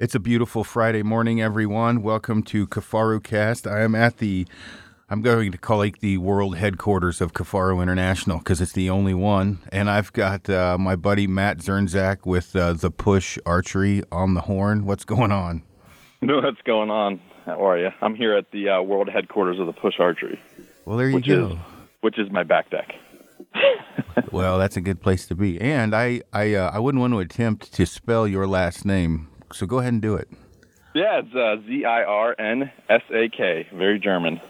[0.00, 2.00] It's a beautiful Friday morning, everyone.
[2.00, 3.66] Welcome to Kifaru Cast.
[3.66, 4.46] I am at the,
[5.10, 9.12] I'm going to call it the world headquarters of Kifaru International because it's the only
[9.12, 9.58] one.
[9.70, 14.40] And I've got uh, my buddy Matt Zirnsak with uh, the Push Archery on the
[14.40, 14.86] horn.
[14.86, 15.64] What's going on?
[16.22, 17.20] No, what's going on?
[17.44, 17.90] How are you?
[18.00, 20.40] I'm here at the uh, world headquarters of the Push Archery.
[20.86, 21.48] Well, there you which go.
[21.48, 21.58] Is,
[22.00, 22.94] which is my back deck.
[24.32, 25.60] well, that's a good place to be.
[25.60, 29.66] And I, I, uh, I wouldn't want to attempt to spell your last name so
[29.66, 30.28] go ahead and do it.
[30.94, 33.68] Yeah, it's uh, Z I R N S A K.
[33.72, 34.40] Very German.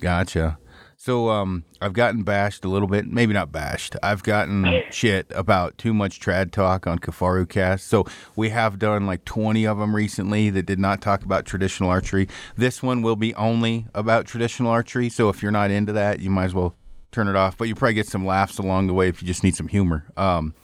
[0.00, 0.58] Gotcha.
[0.96, 3.94] So um, I've gotten bashed a little bit, maybe not bashed.
[4.02, 7.88] I've gotten shit about too much trad talk on Kifaru Cast.
[7.88, 11.90] So we have done like 20 of them recently that did not talk about traditional
[11.90, 12.26] archery.
[12.56, 15.10] This one will be only about traditional archery.
[15.10, 16.74] So if you're not into that, you might as well
[17.12, 17.58] turn it off.
[17.58, 20.06] But you probably get some laughs along the way if you just need some humor.
[20.16, 20.54] Um,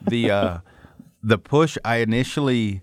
[0.00, 0.58] the uh,
[1.24, 2.82] the push I initially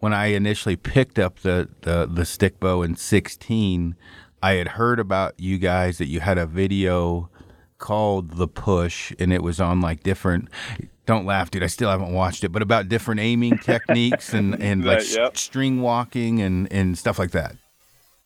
[0.00, 3.94] when I initially picked up the, the, the stick bow in 16,
[4.42, 7.30] I had heard about you guys that you had a video
[7.78, 10.48] called The Push, and it was on like different.
[11.06, 11.62] Don't laugh, dude.
[11.62, 15.36] I still haven't watched it, but about different aiming techniques and, and like yep.
[15.36, 17.56] string walking and, and stuff like that.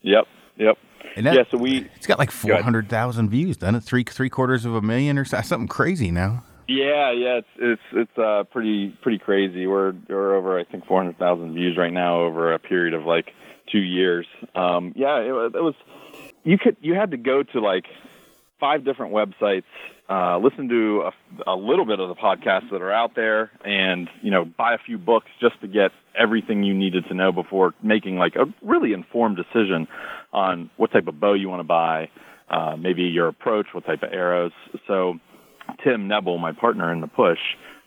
[0.02, 0.25] Yep,
[0.56, 0.78] yep.
[1.17, 4.02] And that, yeah, so we it's got like four hundred thousand views, done it three
[4.02, 6.42] three quarters of a million or something crazy now.
[6.67, 9.67] Yeah, yeah, it's it's it's uh pretty pretty crazy.
[9.67, 13.33] We're we're over I think 400,000 views right now over a period of like
[13.70, 14.27] 2 years.
[14.55, 15.75] Um yeah, it, it was
[16.42, 17.85] you could you had to go to like
[18.59, 19.65] five different websites,
[20.09, 21.03] uh listen to
[21.47, 24.73] a, a little bit of the podcasts that are out there and, you know, buy
[24.73, 28.47] a few books just to get everything you needed to know before making like a
[28.62, 29.87] really informed decision
[30.33, 32.09] on what type of bow you want to buy,
[32.48, 34.53] uh maybe your approach, what type of arrows.
[34.87, 35.20] So
[35.83, 37.39] Tim Nebel, my partner in the push,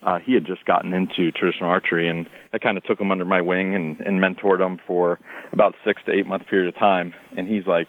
[0.04, 3.26] uh, he had just gotten into traditional archery, and I kind of took him under
[3.26, 5.20] my wing and, and mentored him for
[5.52, 7.14] about six to eight month period of time.
[7.36, 7.88] And he's like,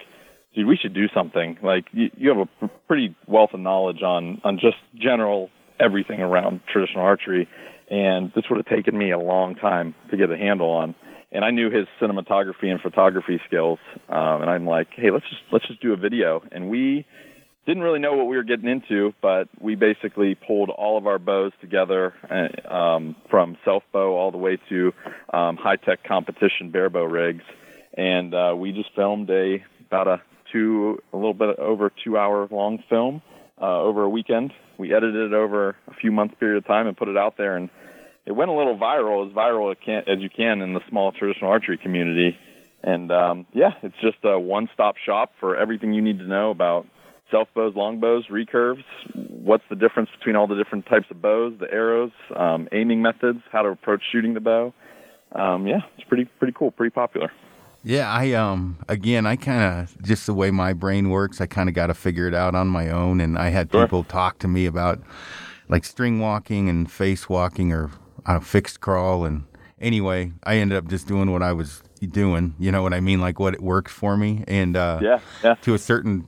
[0.54, 1.58] "Dude, we should do something.
[1.62, 6.60] Like, you, you have a pretty wealth of knowledge on on just general everything around
[6.72, 7.46] traditional archery,
[7.90, 10.94] and this would have taken me a long time to get a handle on."
[11.30, 13.78] And I knew his cinematography and photography skills,
[14.08, 17.04] um, and I'm like, "Hey, let's just let's just do a video." And we
[17.68, 21.18] didn't really know what we were getting into, but we basically pulled all of our
[21.18, 24.94] bows together uh, um, from self bow all the way to
[25.34, 27.44] um, high tech competition bare bow rigs,
[27.92, 32.48] and uh, we just filmed a about a two a little bit over two hour
[32.50, 33.20] long film
[33.60, 34.50] uh, over a weekend.
[34.78, 37.54] We edited it over a few months period of time and put it out there,
[37.54, 37.68] and
[38.24, 41.76] it went a little viral, as viral as you can in the small traditional archery
[41.76, 42.38] community.
[42.82, 46.50] And um, yeah, it's just a one stop shop for everything you need to know
[46.50, 46.86] about
[47.30, 48.84] self bows, long bows, recurves.
[49.14, 53.40] What's the difference between all the different types of bows, the arrows, um, aiming methods,
[53.50, 54.72] how to approach shooting the bow.
[55.32, 57.30] Um, yeah, it's pretty pretty cool, pretty popular.
[57.84, 61.68] Yeah, I um again, I kind of just the way my brain works, I kind
[61.68, 63.84] of got to figure it out on my own, and I had sure.
[63.84, 65.00] people talk to me about
[65.68, 67.90] like string walking and face walking or
[68.26, 69.44] uh, fixed crawl, and
[69.80, 72.54] anyway, I ended up just doing what I was doing.
[72.58, 73.20] You know what I mean?
[73.20, 75.54] Like what it worked for me, and uh, yeah, yeah.
[75.62, 76.26] to a certain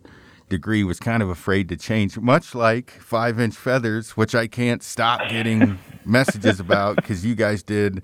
[0.50, 4.82] degree was kind of afraid to change, much like Five Inch Feathers, which I can't
[4.82, 8.02] stop getting messages about because you guys did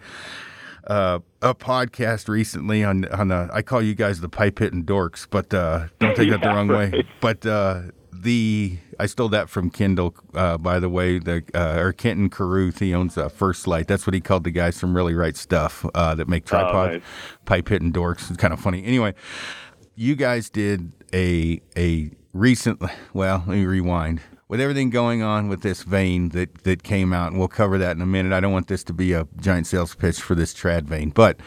[0.86, 3.50] uh, a podcast recently on on the.
[3.52, 6.48] I call you guys the pipe hitting dorks, but uh, don't take yeah, that the
[6.54, 6.92] wrong right.
[6.92, 7.04] way.
[7.20, 11.18] But uh, the I stole that from Kindle, uh, by the way.
[11.18, 13.88] The uh, or Kenton Carruth, he owns uh, First Lite.
[13.88, 16.92] That's what he called the guys from Really Right Stuff uh, that make tripod oh,
[16.94, 17.02] nice.
[17.44, 18.30] pipe hitting dorks.
[18.30, 18.84] It's kind of funny.
[18.84, 19.14] Anyway,
[19.94, 24.20] you guys did a a recently, well, let me rewind.
[24.48, 27.96] With everything going on with this vane that, that came out, and we'll cover that
[27.96, 28.32] in a minute.
[28.32, 31.40] I don't want this to be a giant sales pitch for this trad vane, but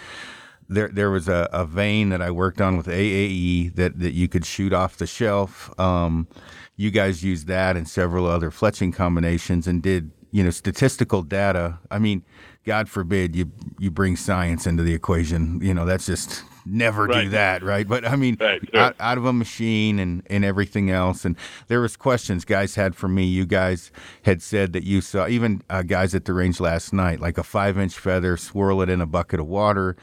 [0.67, 4.27] there there was a, a vane that I worked on with AAE that, that you
[4.27, 5.77] could shoot off the shelf.
[5.79, 6.27] Um,
[6.75, 11.79] you guys used that and several other fletching combinations and did you know statistical data.
[11.89, 12.23] I mean,
[12.65, 15.59] God forbid you you bring science into the equation.
[15.61, 17.23] You know that's just never right.
[17.23, 17.87] do that, right?
[17.87, 18.79] But I mean, right, sure.
[18.79, 21.25] out, out, of a machine and, and everything else.
[21.25, 21.35] And
[21.67, 23.25] there was questions guys had for me.
[23.25, 23.91] You guys
[24.23, 27.43] had said that you saw even uh, guys at the range last night, like a
[27.43, 29.95] five inch feather, swirl it in a bucket of water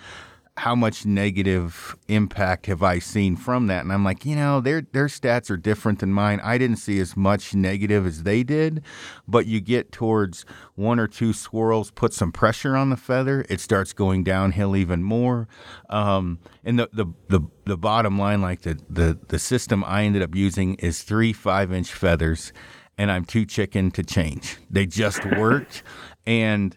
[0.59, 3.83] how much negative impact have I seen from that?
[3.83, 6.41] And I'm like, you know, their their stats are different than mine.
[6.43, 8.83] I didn't see as much negative as they did,
[9.29, 13.61] but you get towards one or two swirls, put some pressure on the feather, it
[13.61, 15.47] starts going downhill even more.
[15.91, 20.23] Um, and the, the the the bottom line, like the the the system I ended
[20.23, 22.55] up using is three five inch feathers,
[22.97, 24.57] and I'm too chicken to change.
[24.71, 25.83] They just worked,
[26.27, 26.75] and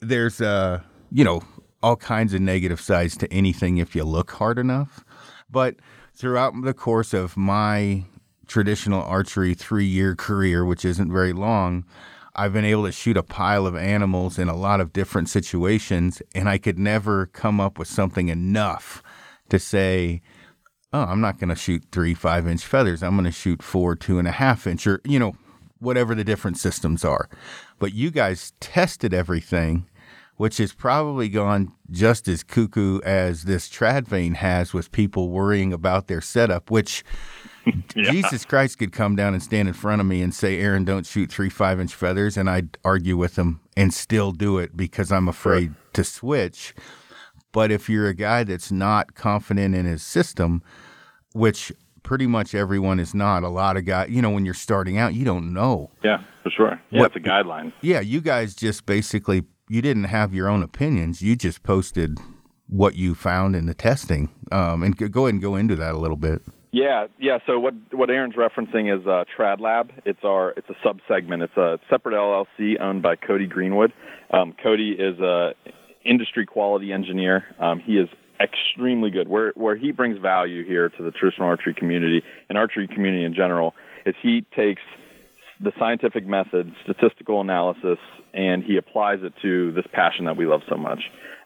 [0.00, 1.42] there's a you know
[1.82, 5.04] all kinds of negative sides to anything if you look hard enough.
[5.50, 5.76] But
[6.14, 8.04] throughout the course of my
[8.46, 11.84] traditional archery three year career, which isn't very long,
[12.34, 16.22] I've been able to shoot a pile of animals in a lot of different situations,
[16.34, 19.02] and I could never come up with something enough
[19.48, 20.22] to say,
[20.92, 23.02] oh, I'm not going to shoot three five inch feathers.
[23.02, 25.34] I'm going to shoot four two and a half inch, or, you know,
[25.80, 27.28] whatever the different systems are.
[27.78, 29.86] But you guys tested everything,
[30.40, 35.70] which has probably gone just as cuckoo as this trad vane has with people worrying
[35.70, 37.04] about their setup, which
[37.94, 38.10] yeah.
[38.10, 41.04] Jesus Christ could come down and stand in front of me and say, Aaron, don't
[41.04, 42.38] shoot three five inch feathers.
[42.38, 45.76] And I'd argue with him and still do it because I'm afraid sure.
[45.92, 46.74] to switch.
[47.52, 50.62] But if you're a guy that's not confident in his system,
[51.34, 51.70] which
[52.02, 55.12] pretty much everyone is not, a lot of guys, you know, when you're starting out,
[55.12, 55.90] you don't know.
[56.02, 56.80] Yeah, for sure.
[56.88, 57.74] Yeah, what, it's a guideline.
[57.82, 61.22] Yeah, you guys just basically, you didn't have your own opinions.
[61.22, 62.18] You just posted
[62.66, 64.28] what you found in the testing.
[64.50, 66.42] Um, and go ahead and go into that a little bit.
[66.72, 67.38] Yeah, yeah.
[67.46, 69.90] So what what Aaron's referencing is uh, TradLab.
[70.04, 71.44] It's our it's a sub segment.
[71.44, 73.92] It's a separate LLC owned by Cody Greenwood.
[74.32, 75.52] Um, Cody is a
[76.04, 77.44] industry quality engineer.
[77.60, 78.08] Um, he is
[78.40, 79.28] extremely good.
[79.28, 83.34] Where where he brings value here to the traditional archery community and archery community in
[83.34, 83.74] general
[84.04, 84.82] is he takes
[85.62, 87.98] the scientific method, statistical analysis,
[88.32, 91.00] and he applies it to this passion that we love so much.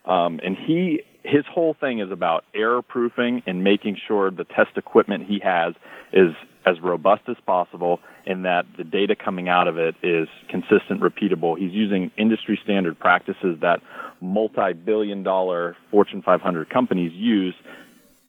[0.04, 4.76] Um, and he his whole thing is about error proofing and making sure the test
[4.76, 5.72] equipment he has
[6.12, 6.34] is
[6.66, 11.58] as robust as possible and that the data coming out of it is consistent, repeatable.
[11.58, 13.80] He's using industry standard practices that
[14.20, 17.54] multi billion dollar Fortune 500 companies use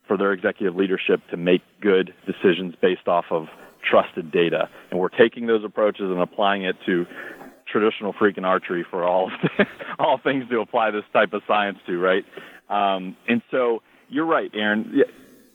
[0.08, 3.48] for their executive leadership to make good decisions based off of
[3.90, 4.70] trusted data.
[4.92, 7.06] And we're taking those approaches and applying it to
[7.72, 9.32] traditional freaking archery for all
[10.00, 12.26] all things to apply this type of science to, right?
[12.70, 15.04] Um, and so you're right, Aaron.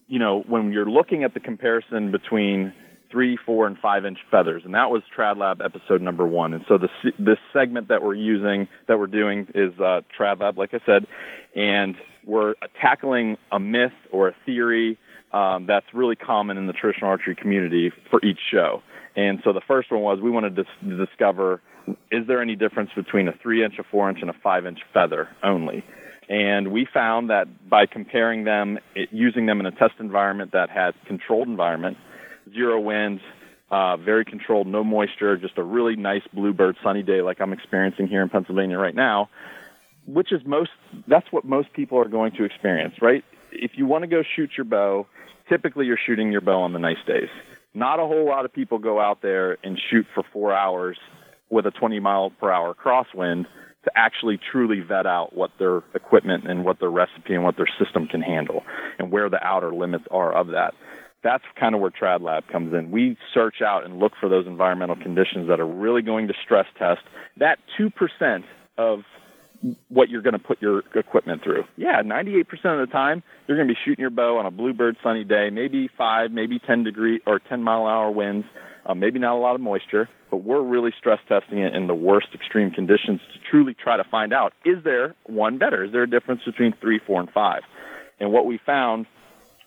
[0.08, 2.72] You know, when you're looking at the comparison between
[3.10, 6.54] three, four, and five inch feathers, and that was TradLab episode number one.
[6.54, 6.88] And so the
[7.18, 11.06] this segment that we're using, that we're doing, is uh, TradLab, like I said,
[11.54, 14.98] and we're tackling a myth or a theory
[15.32, 18.82] um, that's really common in the traditional archery community for each show.
[19.16, 20.64] And so the first one was we wanted to,
[20.96, 21.60] discover
[22.10, 24.80] is there any difference between a three inch, a four inch, and a five inch
[24.92, 25.84] feather only?
[26.28, 30.70] And we found that by comparing them, it, using them in a test environment that
[30.70, 31.96] had controlled environment,
[32.54, 33.20] zero winds,
[33.70, 38.06] uh, very controlled, no moisture, just a really nice bluebird sunny day like I'm experiencing
[38.06, 39.28] here in Pennsylvania right now,
[40.06, 40.70] which is most,
[41.08, 43.24] that's what most people are going to experience, right?
[43.52, 45.06] If you want to go shoot your bow,
[45.48, 47.28] typically you're shooting your bow on the nice days.
[47.74, 50.98] Not a whole lot of people go out there and shoot for four hours
[51.50, 53.46] with a 20 mile per hour crosswind
[53.84, 57.68] to actually truly vet out what their equipment and what their recipe and what their
[57.82, 58.62] system can handle
[58.98, 60.74] and where the outer limits are of that.
[61.22, 62.90] That's kind of where TradLab comes in.
[62.90, 66.66] We search out and look for those environmental conditions that are really going to stress
[66.78, 67.00] test
[67.38, 68.44] that 2%
[68.78, 69.00] of
[69.88, 71.64] what you're going to put your equipment through.
[71.76, 72.42] Yeah, 98%
[72.80, 75.50] of the time, you're going to be shooting your bow on a bluebird sunny day,
[75.50, 78.46] maybe 5, maybe 10 degree or 10 mile an hour winds,
[78.86, 81.94] uh, maybe not a lot of moisture, but we're really stress testing it in the
[81.94, 85.84] worst extreme conditions to truly try to find out is there one better?
[85.84, 87.62] Is there a difference between three, four, and five?
[88.18, 89.06] And what we found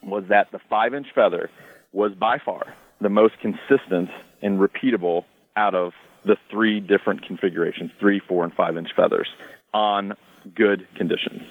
[0.01, 1.49] was that the five inch feather
[1.91, 4.09] was by far the most consistent
[4.41, 5.91] and repeatable out of
[6.25, 9.27] the three different configurations three, four, and five inch feathers
[9.73, 10.13] on
[10.55, 11.41] good conditions.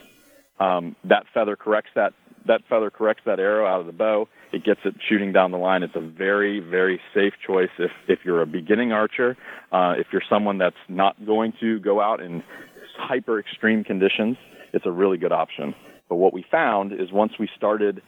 [0.61, 2.12] Um, that feather corrects that
[2.47, 4.29] that feather corrects that arrow out of the bow.
[4.52, 5.83] It gets it shooting down the line.
[5.83, 9.37] It's a very, very safe choice if, if you're a beginning archer,
[9.71, 12.43] uh, if you're someone that's not going to go out in
[12.99, 14.37] hyper extreme conditions,
[14.73, 15.75] it's a really good option.
[16.09, 18.02] But what we found is once we started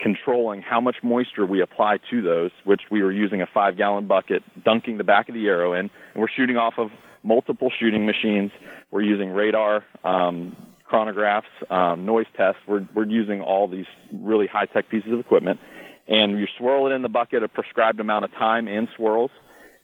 [0.00, 4.06] controlling how much moisture we apply to those, which we were using a five gallon
[4.06, 6.90] bucket, dunking the back of the arrow in, and we're shooting off of
[7.22, 8.50] multiple shooting machines.
[8.90, 10.56] We're using radar, um,
[10.90, 12.60] chronographs, um, noise tests.
[12.66, 15.60] We're, we're using all these really high tech pieces of equipment.
[16.08, 19.30] And you swirl it in the bucket a prescribed amount of time and swirls,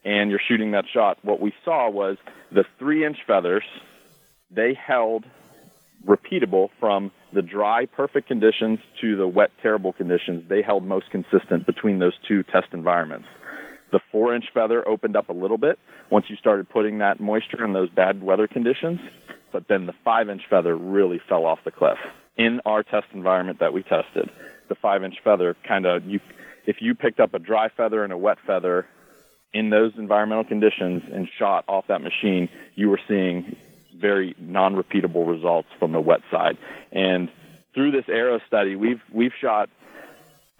[0.04, 1.18] and you're shooting that shot.
[1.22, 2.16] What we saw was
[2.50, 3.64] the three inch feathers,
[4.50, 5.24] they held
[6.04, 10.48] repeatable from the dry, perfect conditions to the wet, terrible conditions.
[10.48, 13.26] They held most consistent between those two test environments.
[13.92, 15.78] The four inch feather opened up a little bit
[16.10, 19.00] once you started putting that moisture in those bad weather conditions
[19.56, 21.96] but then the five inch feather really fell off the cliff.
[22.36, 24.30] In our test environment that we tested,
[24.68, 26.20] the five inch feather kind of you
[26.66, 28.86] if you picked up a dry feather and a wet feather
[29.54, 33.56] in those environmental conditions and shot off that machine, you were seeing
[33.96, 36.58] very non-repeatable results from the wet side.
[36.92, 37.30] And
[37.72, 39.70] through this arrow study, we've we've shot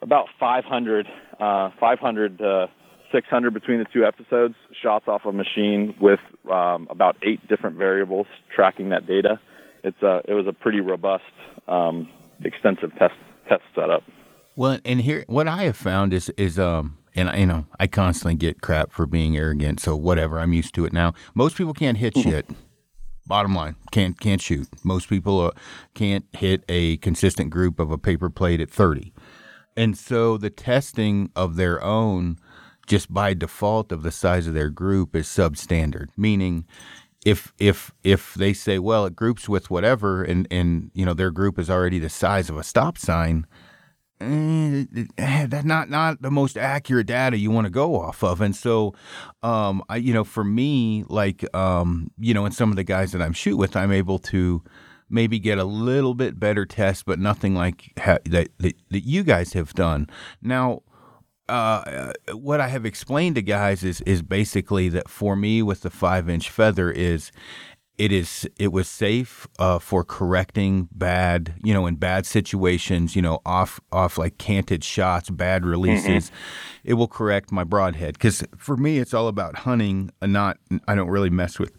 [0.01, 1.07] about 500,
[1.39, 2.67] uh, 500 uh,
[3.13, 6.21] 600 between the two episodes, shots off a machine with
[6.51, 9.41] um, about eight different variables tracking that data.
[9.85, 11.25] It's a, it was a pretty robust,
[11.69, 12.09] um,
[12.45, 13.15] extensive test
[13.49, 14.03] test setup.
[14.57, 18.35] Well, and here, what I have found is is um, and you know, I constantly
[18.35, 20.39] get crap for being arrogant, so whatever.
[20.39, 21.15] I'm used to it now.
[21.35, 22.31] Most people can't hit mm-hmm.
[22.31, 22.51] shit.
[23.27, 24.69] Bottom line, can't can't shoot.
[24.85, 25.51] Most people uh,
[25.95, 29.13] can't hit a consistent group of a paper plate at 30,
[29.77, 32.39] and so the testing of their own,
[32.87, 36.09] just by default of the size of their group, is substandard.
[36.17, 36.65] Meaning,
[37.25, 41.31] if if if they say, well, it groups with whatever, and and you know their
[41.31, 43.47] group is already the size of a stop sign
[44.19, 44.85] Eh,
[45.47, 48.95] that's not not the most accurate data you want to go off of and so
[49.43, 53.13] um I, you know for me like um you know and some of the guys
[53.13, 54.63] that i'm shoot with i'm able to
[55.11, 59.23] maybe get a little bit better test but nothing like ha- that, that that you
[59.23, 60.09] guys have done
[60.41, 60.81] now
[61.49, 65.91] uh, what I have explained to guys is is basically that for me with the
[65.91, 67.31] five inch feather is
[67.99, 73.23] it is it was safe uh, for correcting bad you know in bad situations you
[73.23, 76.35] know off off like canted shots bad releases mm-hmm.
[76.85, 80.95] it will correct my broadhead because for me it's all about hunting and not i
[80.95, 81.73] don't really mess with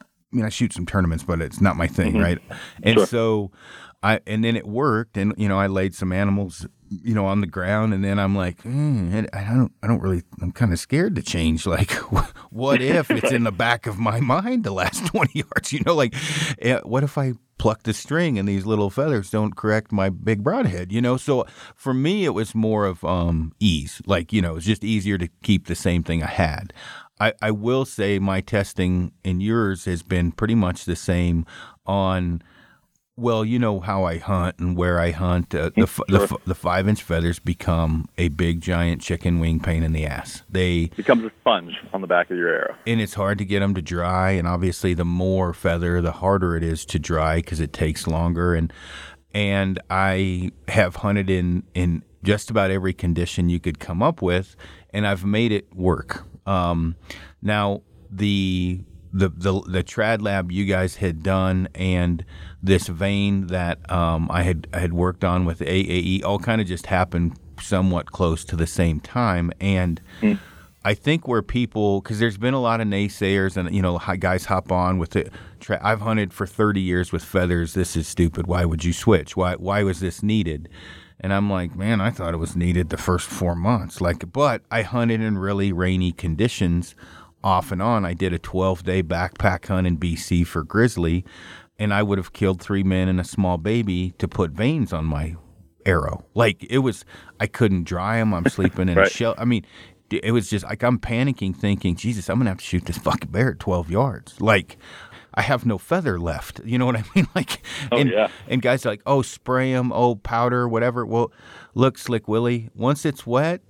[0.00, 2.22] i mean i shoot some tournaments but it's not my thing mm-hmm.
[2.22, 2.38] right
[2.82, 3.06] and sure.
[3.06, 3.50] so
[4.02, 7.40] I and then it worked, and you know I laid some animals, you know, on
[7.40, 10.78] the ground, and then I'm like, mm, I don't, I don't really, I'm kind of
[10.78, 11.66] scared to change.
[11.70, 11.92] Like,
[12.50, 15.72] what if it's in the back of my mind the last twenty yards?
[15.72, 16.14] You know, like,
[16.60, 20.42] eh, what if I pluck the string and these little feathers don't correct my big
[20.42, 20.90] broadhead?
[20.90, 21.44] You know, so
[21.76, 24.00] for me it was more of um, ease.
[24.06, 26.72] Like, you know, it's just easier to keep the same thing I had.
[27.20, 31.44] I, I will say my testing in yours has been pretty much the same
[31.86, 32.42] on
[33.16, 35.54] well, you know how I hunt and where I hunt.
[35.54, 36.04] Uh, the, sure.
[36.08, 40.42] the, the five inch feathers become a big giant chicken wing pain in the ass.
[40.48, 43.60] They becomes a sponge on the back of your arrow, and it's hard to get
[43.60, 44.30] them to dry.
[44.30, 48.54] And obviously, the more feather, the harder it is to dry because it takes longer.
[48.54, 48.72] And
[49.34, 54.56] and I have hunted in in just about every condition you could come up with,
[54.90, 56.24] and I've made it work.
[56.46, 56.96] Um,
[57.42, 58.80] now the
[59.12, 62.24] the the the trad lab you guys had done and
[62.62, 66.66] this vane that um, I had I had worked on with AAE all kind of
[66.66, 69.52] just happened somewhat close to the same time.
[69.60, 70.38] And mm.
[70.84, 74.46] I think where people because there's been a lot of naysayers and you know guys
[74.46, 77.74] hop on with it tra- I've hunted for 30 years with feathers.
[77.74, 78.46] This is stupid.
[78.46, 79.36] Why would you switch?
[79.36, 80.68] Why why was this needed?
[81.18, 84.00] And I'm like man I thought it was needed the first 4 months.
[84.00, 86.94] Like but I hunted in really rainy conditions
[87.42, 88.04] off and on.
[88.04, 91.24] I did a 12 day backpack hunt in BC for grizzly,
[91.80, 95.06] and I would have killed three men and a small baby to put vanes on
[95.06, 95.34] my
[95.86, 96.26] arrow.
[96.34, 97.06] Like it was,
[97.40, 98.34] I couldn't dry them.
[98.34, 99.06] I'm sleeping in right.
[99.06, 99.34] a shell.
[99.38, 99.64] I mean,
[100.10, 103.30] it was just like I'm panicking, thinking, Jesus, I'm gonna have to shoot this fucking
[103.30, 104.40] bear at 12 yards.
[104.42, 104.76] Like,
[105.32, 106.60] I have no feather left.
[106.66, 107.26] You know what I mean?
[107.34, 108.28] Like, oh, and, yeah.
[108.46, 111.06] and guys are like, oh, spray them, oh, powder, whatever.
[111.06, 111.32] Well,
[111.74, 113.62] look, Slick Willie, once it's wet,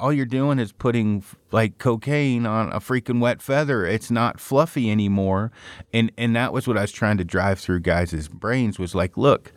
[0.00, 3.86] all you're doing is putting like cocaine on a freaking wet feather.
[3.86, 5.52] It's not fluffy anymore.
[5.92, 9.16] And and that was what I was trying to drive through guys' brains was like,
[9.16, 9.52] look,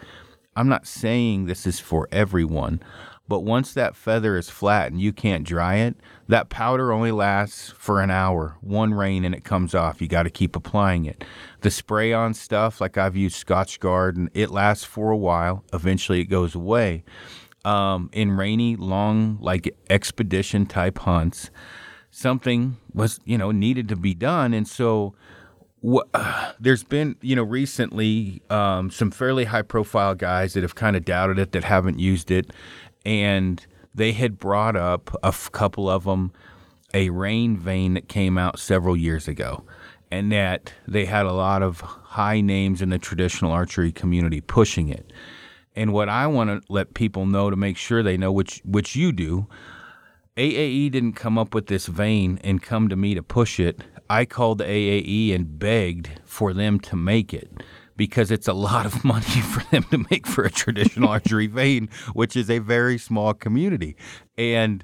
[0.56, 2.82] I'm not saying this is for everyone,
[3.28, 7.74] but once that feather is flat and you can't dry it, that powder only lasts
[7.78, 8.58] for an hour.
[8.62, 10.02] One rain and it comes off.
[10.02, 11.24] You got to keep applying it.
[11.62, 15.64] The spray on stuff, like I've used Scotchgard, and it lasts for a while.
[15.74, 17.04] Eventually it goes away
[17.68, 21.52] um, in rainy, long, like expedition type hunts,
[22.12, 24.54] something was, you know, needed to be done.
[24.54, 25.14] And so
[26.14, 30.96] uh, there's been, you know, recently um, some fairly high profile guys that have kind
[30.96, 32.52] of doubted it, that haven't used it.
[33.06, 36.32] And they had brought up a f- couple of them
[36.94, 39.66] a rain vane that came out several years ago
[40.10, 44.88] and that they had a lot of high names in the traditional archery community pushing
[44.88, 45.12] it.
[45.78, 48.96] And what I want to let people know to make sure they know, which which
[48.96, 49.46] you do,
[50.36, 53.82] AAE didn't come up with this vane and come to me to push it.
[54.10, 57.52] I called AAE and begged for them to make it
[57.96, 61.90] because it's a lot of money for them to make for a traditional archery vane,
[62.14, 63.96] which is a very small community.
[64.36, 64.84] And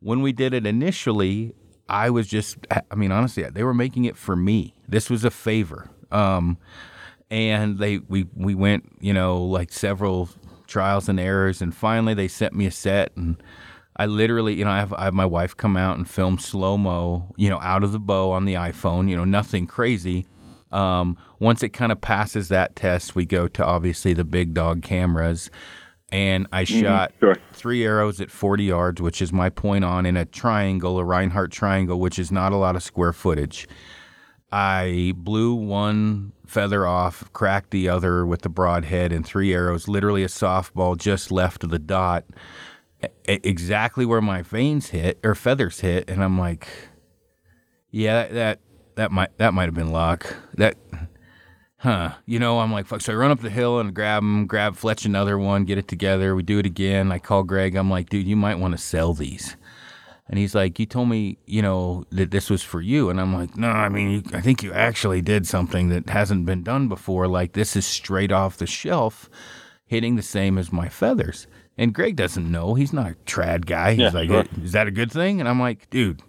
[0.00, 1.54] when we did it initially,
[1.90, 4.74] I was just, I mean, honestly, they were making it for me.
[4.88, 5.90] This was a favor.
[6.10, 6.56] Um,
[7.32, 10.28] and they we we went you know like several
[10.68, 13.42] trials and errors and finally they sent me a set and
[13.96, 16.76] I literally you know I have, I have my wife come out and film slow
[16.78, 20.26] mo you know out of the bow on the iPhone you know nothing crazy
[20.72, 24.82] Um, once it kind of passes that test, we go to obviously the big dog
[24.82, 25.50] cameras.
[26.10, 27.36] And I shot sure.
[27.52, 31.50] three arrows at 40 yards, which is my point on, in a triangle, a Rinehart
[31.50, 33.66] triangle, which is not a lot of square footage.
[34.52, 40.22] I blew one feather off, cracked the other with the broadhead, and three arrows, literally
[40.22, 42.24] a softball just left of the dot,
[43.24, 46.10] exactly where my vanes hit or feathers hit.
[46.10, 46.68] And I'm like,
[47.90, 48.60] yeah, that that,
[48.96, 50.36] that might that might have been luck.
[50.54, 50.76] That,
[51.78, 52.12] huh?
[52.26, 53.00] You know, I'm like, fuck.
[53.00, 55.88] So I run up the hill and grab him, grab Fletch another one, get it
[55.88, 56.34] together.
[56.34, 57.10] We do it again.
[57.10, 57.74] I call Greg.
[57.74, 59.56] I'm like, dude, you might want to sell these.
[60.28, 63.34] And he's like, "You told me, you know, that this was for you." And I'm
[63.34, 66.88] like, "No, I mean, you, I think you actually did something that hasn't been done
[66.88, 67.26] before.
[67.26, 69.28] Like this is straight off the shelf,
[69.84, 72.74] hitting the same as my feathers." And Greg doesn't know.
[72.74, 73.92] He's not a trad guy.
[73.92, 74.48] He's Yeah, like.
[74.62, 76.22] "Is that a good thing?" And I'm like, "Dude,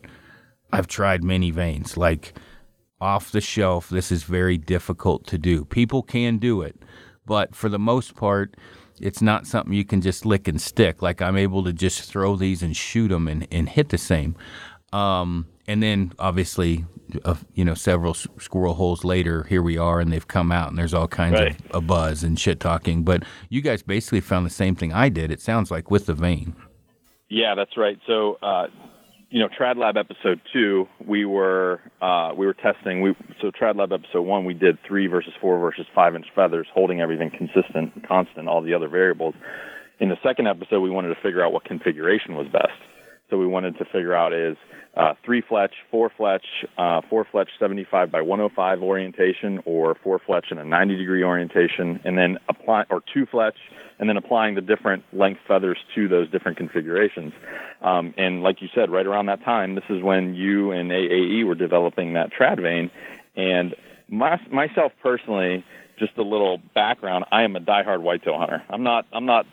[0.71, 1.95] I've tried many vanes.
[1.95, 2.33] Like
[2.99, 5.65] off the shelf, this is very difficult to do.
[5.65, 6.81] People can do it,
[7.25, 8.55] but for the most part,
[9.03, 11.01] it's not something you can just lick and stick.
[11.01, 14.35] Like I'm able to just throw these and shoot them and, and hit the same.
[14.93, 16.85] Um, and then obviously,
[17.25, 20.77] uh, you know, several squirrel holes later, here we are, and they've come out, and
[20.77, 21.59] there's all kinds Right.
[21.71, 23.03] of a buzz and shit talking.
[23.03, 25.31] But you guys basically found the same thing I did.
[25.31, 26.55] It sounds like with the vane.
[27.29, 27.97] Yeah, that's right.
[28.07, 28.67] So, uh,
[29.33, 33.01] you know, Trad Lab episode two, we were uh, we were testing.
[33.01, 36.67] We so Trad Lab episode one, we did three versus four versus five inch feathers,
[36.71, 39.33] holding everything consistent, constant, all the other variables.
[39.99, 42.77] In the second episode, we wanted to figure out what configuration was best.
[43.31, 44.55] So we wanted to figure out is
[44.95, 46.45] uh, three fletch, four fletch,
[46.77, 51.99] uh, four fletch 75 by 105 orientation, or four fletch in a 90 degree orientation,
[52.03, 53.57] and then apply or two fletch,
[53.99, 57.33] and then applying the different length feathers to those different configurations.
[57.81, 61.45] Um, and like you said, right around that time, this is when you and AAE
[61.45, 62.91] were developing that trad vane,
[63.35, 63.75] and
[64.09, 65.65] my, myself personally,
[65.97, 68.63] just a little background, I am a diehard whitetail hunter.
[68.69, 69.45] I'm not I'm not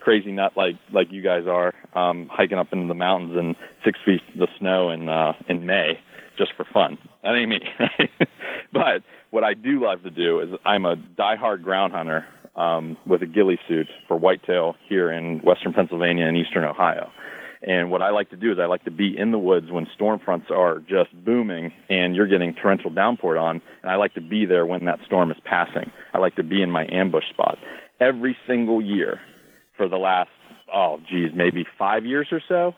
[0.00, 3.98] crazy nut like like you guys are, um, hiking up into the mountains in six
[4.04, 5.98] feet of snow in uh, in May
[6.38, 6.98] just for fun.
[7.22, 7.60] That ain't me.
[8.72, 12.26] but what I do love to do is I'm a diehard ground hunter
[12.56, 17.10] um, with a ghillie suit for whitetail here in western Pennsylvania and eastern Ohio.
[17.62, 19.86] And what I like to do is I like to be in the woods when
[19.94, 24.20] storm fronts are just booming and you're getting torrential downpour on, and I like to
[24.20, 25.92] be there when that storm is passing.
[26.12, 27.58] I like to be in my ambush spot.
[28.00, 29.20] Every single year
[29.76, 30.30] for the last,
[30.72, 32.74] oh, geez, maybe five years or so,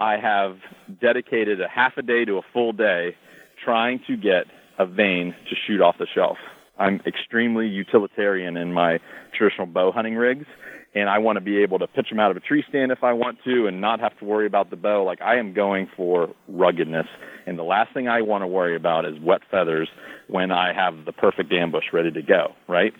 [0.00, 0.58] I have
[1.00, 3.16] dedicated a half a day to a full day
[3.64, 4.46] trying to get
[4.78, 6.38] a vane to shoot off the shelf.
[6.78, 9.00] I'm extremely utilitarian in my
[9.36, 10.46] traditional bow hunting rigs,
[10.94, 13.02] and I want to be able to pitch them out of a tree stand if
[13.02, 15.02] I want to and not have to worry about the bow.
[15.04, 17.06] Like I am going for ruggedness,
[17.46, 19.88] and the last thing I want to worry about is wet feathers
[20.28, 22.94] when I have the perfect ambush ready to go, right?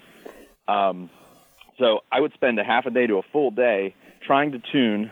[0.66, 1.08] Um,
[1.79, 3.95] so I would spend a half a day to a full day
[4.27, 5.11] trying to tune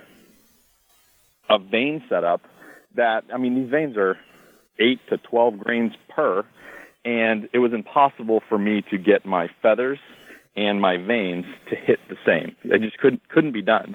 [1.48, 2.42] a vane setup
[2.96, 4.18] that, I mean, these vanes are
[4.78, 6.44] 8 to 12 grains per,
[7.04, 9.98] and it was impossible for me to get my feathers
[10.56, 12.56] and my vanes to hit the same.
[12.64, 13.94] It just couldn't couldn't be done.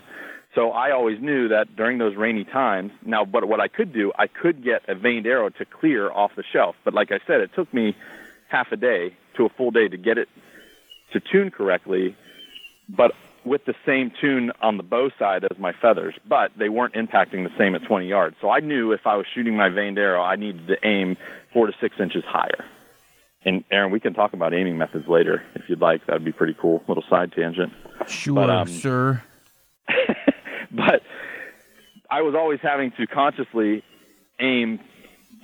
[0.53, 2.91] So I always knew that during those rainy times.
[3.05, 6.31] Now, but what I could do, I could get a vaned arrow to clear off
[6.35, 6.75] the shelf.
[6.83, 7.95] But like I said, it took me
[8.49, 10.27] half a day to a full day to get it
[11.13, 12.15] to tune correctly,
[12.89, 13.11] but
[13.43, 17.43] with the same tune on the bow side as my feathers, but they weren't impacting
[17.43, 18.35] the same at 20 yards.
[18.39, 21.17] So I knew if I was shooting my vaned arrow, I needed to aim
[21.51, 22.65] four to six inches higher.
[23.43, 26.05] And Aaron, we can talk about aiming methods later if you'd like.
[26.05, 26.83] That'd be pretty cool.
[26.87, 27.73] Little side tangent.
[28.07, 29.23] Sure, But, um, sir.
[30.71, 31.01] but
[32.09, 33.83] I was always having to consciously
[34.39, 34.79] aim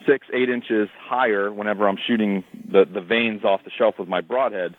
[0.06, 4.22] six, eight inches higher whenever I'm shooting the, the vanes off the shelf with my
[4.22, 4.76] broadhead.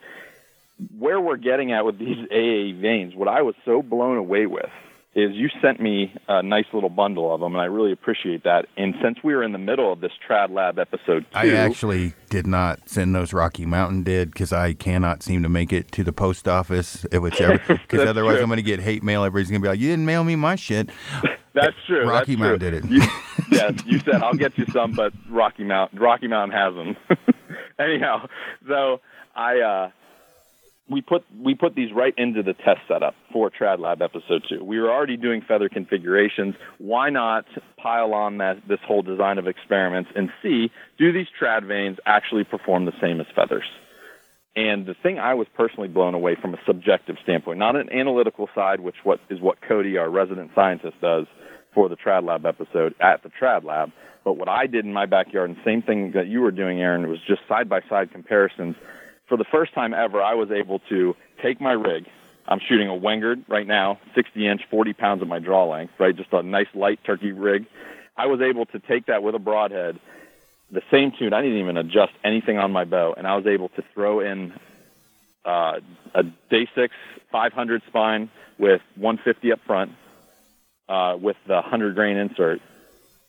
[0.99, 4.71] Where we're getting at with these AA vanes, what I was so blown away with
[5.15, 8.67] is you sent me a nice little bundle of them, and I really appreciate that.
[8.77, 12.13] And since we were in the middle of this Trad Lab episode two, I actually
[12.31, 13.33] did not send those.
[13.33, 17.59] Rocky Mountain did because I cannot seem to make it to the post office, whichever.
[17.89, 18.43] Because otherwise, true.
[18.43, 19.25] I'm going to get hate mail.
[19.25, 20.91] Everybody's going to be like, "You didn't mail me my shit."
[21.55, 22.07] That's true.
[22.07, 22.71] Rocky that's Mountain true.
[22.71, 22.91] did it.
[22.91, 23.03] You,
[23.51, 26.97] yes, you said I'll get you some, but Rocky Mountain, Rocky Mountain has them.
[27.81, 28.29] Anyhow,
[28.69, 29.01] so
[29.35, 29.91] I uh,
[30.91, 34.65] we put we put these right into the test setup for Trad Lab episode two.
[34.65, 36.55] We were already doing feather configurations.
[36.79, 37.45] Why not
[37.77, 42.45] pile on that this whole design of experiments and see do these trad vanes actually
[42.45, 43.67] perform the same as feathers?
[44.57, 48.49] And the thing I was personally blown away from a subjective standpoint, not an analytical
[48.55, 51.27] side, which what is what Cody, our resident scientist, does
[51.75, 53.93] for the Trad Lab episode at the Trad Lab.
[54.25, 57.09] But what I did in my backyard, and same thing that you were doing, Aaron,
[57.09, 58.75] was just side by side comparisons.
[59.29, 62.07] For the first time ever, I was able to take my rig.
[62.47, 66.17] I'm shooting a Wengert right now, 60 inch, 40 pounds at my draw length, right?
[66.17, 67.67] Just a nice light turkey rig.
[68.17, 70.01] I was able to take that with a broadhead,
[70.71, 71.35] the same tune.
[71.35, 74.55] I didn't even adjust anything on my bow, and I was able to throw in
[75.45, 75.81] uh,
[76.15, 76.95] a day six
[77.31, 79.93] 500 spine with 150 up front,
[80.89, 82.61] uh, with the 100 grain insert,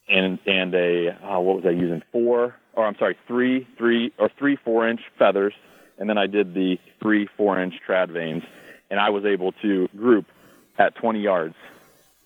[0.07, 2.01] and and a uh, what was I using?
[2.11, 5.53] Four, or I'm sorry, three, three or three four inch feathers,
[5.99, 8.43] and then I did the three four inch trad vanes,
[8.89, 10.25] and I was able to group
[10.77, 11.55] at 20 yards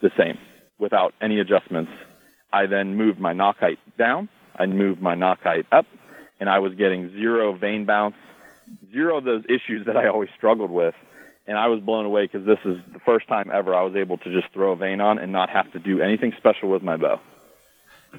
[0.02, 0.38] the same
[0.78, 1.92] without any adjustments.
[2.52, 5.88] I then moved my nock height down, I moved my nock height up,
[6.40, 8.16] and I was getting zero vane bounce,
[8.92, 10.96] zero of those issues that I always struggled with.
[11.46, 14.18] And I was blown away because this is the first time ever I was able
[14.20, 16.96] to just throw a vane on and not have to do anything special with my
[16.96, 17.20] bow.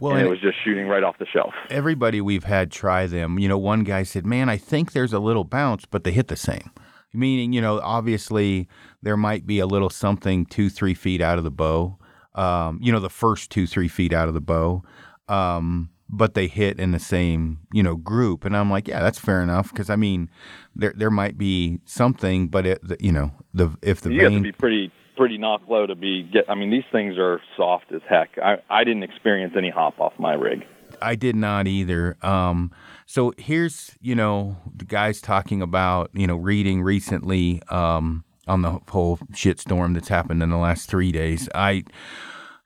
[0.01, 1.55] Well, and, and it was just shooting right off the shelf.
[1.71, 5.19] Everybody we've had try them, you know, one guy said, "Man, I think there's a
[5.19, 6.71] little bounce, but they hit the same."
[7.13, 8.69] Meaning, you know, obviously
[9.03, 11.97] there might be a little something two, three feet out of the bow.
[12.35, 14.83] Um, you know, the first two, three feet out of the bow.
[15.29, 19.19] Um, but they hit in the same you know group and i'm like yeah that's
[19.19, 20.31] fair enough because i mean
[20.77, 24.41] there there might be something but it you know the if the you vane have
[24.41, 27.93] to be pretty pretty nock low to be get i mean these things are soft
[27.93, 30.65] as heck i i didn't experience any hop off my rig
[31.03, 32.71] i did not either um
[33.07, 38.79] so here's you know the guys talking about you know reading recently um on the
[38.89, 41.83] whole shitstorm that's happened in the last three days i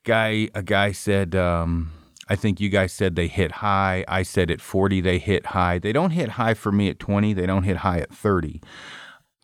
[0.05, 1.93] guy a guy said um
[2.29, 4.05] I think you guys said they hit high.
[4.07, 5.79] I said at 40 they hit high.
[5.79, 7.33] They don't hit high for me at 20.
[7.33, 8.61] They don't hit high at 30.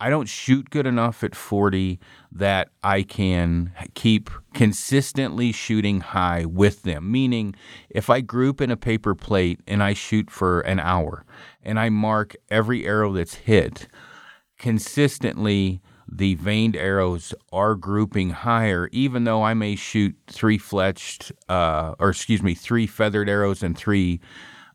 [0.04, 1.98] I don't shoot good enough at 40
[2.30, 7.10] that I can keep consistently shooting high with them.
[7.10, 7.54] Meaning,
[7.88, 11.24] if I group in a paper plate and I shoot for an hour
[11.62, 13.88] and I mark every arrow that's hit
[14.58, 21.94] consistently, the veined arrows are grouping higher, even though I may shoot three fletched, uh,
[21.98, 24.20] or excuse me, three feathered arrows and three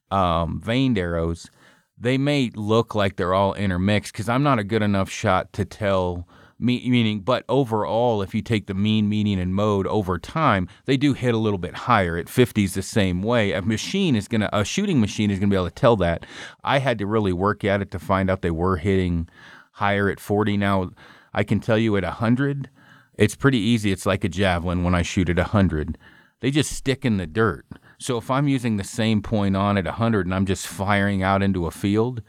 [0.10, 1.52] um, vaned arrows.
[2.00, 5.66] They may look like they're all intermixed because I'm not a good enough shot to
[5.66, 6.28] tell.
[6.62, 10.98] Me, meaning, but overall, if you take the mean, median, and mode over time, they
[10.98, 12.18] do hit a little bit higher.
[12.18, 13.54] At 50s, the same way.
[13.54, 16.26] A machine is gonna, a shooting machine is gonna be able to tell that.
[16.62, 19.30] I had to really work at it to find out they were hitting
[19.72, 20.58] higher at 40.
[20.58, 20.92] Now,
[21.34, 22.70] I can tell you at 100,
[23.18, 23.92] it's pretty easy.
[23.94, 25.98] It's like a javelin when I shoot at 100.
[26.42, 27.66] They just stick in the dirt.
[28.00, 31.44] So if I'm using the same point on at 100 and I'm just firing out
[31.44, 32.22] into a field,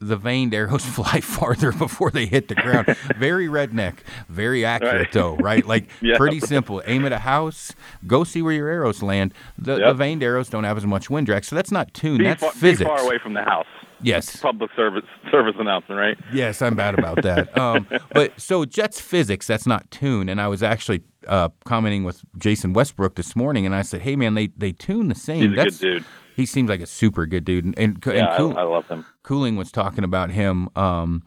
[0.00, 2.86] the vaned arrows fly farther before they hit the ground.
[3.16, 5.12] very redneck, very accurate right.
[5.12, 5.64] though, right?
[5.64, 6.18] Like yep.
[6.18, 6.82] pretty simple.
[6.86, 7.72] Aim at a house,
[8.06, 9.34] go see where your arrows land.
[9.56, 9.88] The, yep.
[9.88, 12.18] the vaned arrows don't have as much wind drag, so that's not tuned.
[12.18, 12.88] Be that's far, physics.
[12.88, 13.66] far away from the house.
[14.02, 14.36] Yes.
[14.36, 16.18] Public service service announcement, right?
[16.32, 17.56] Yes, I'm bad about that.
[17.58, 20.28] um, but so Jets physics, that's not tune.
[20.28, 24.16] And I was actually uh, commenting with Jason Westbrook this morning, and I said, "Hey,
[24.16, 25.50] man, they they tune the same.
[25.50, 26.04] He's that's, a good dude.
[26.34, 28.88] He seems like a super good dude." And, and, yeah, and cool, I, I, love
[28.88, 29.04] him.
[29.22, 30.68] Cooling was talking about him.
[30.76, 31.22] Um,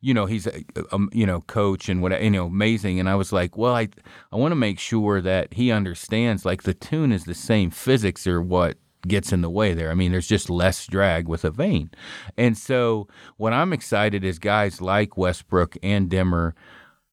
[0.00, 3.00] you know, he's a, a, you know coach and what you know amazing.
[3.00, 3.88] And I was like, well, I
[4.32, 7.70] I want to make sure that he understands like the tune is the same.
[7.70, 9.90] Physics or what gets in the way there.
[9.90, 11.90] I mean, there's just less drag with a vane.
[12.36, 16.52] And so what I'm excited is guys like Westbrook and Demmer,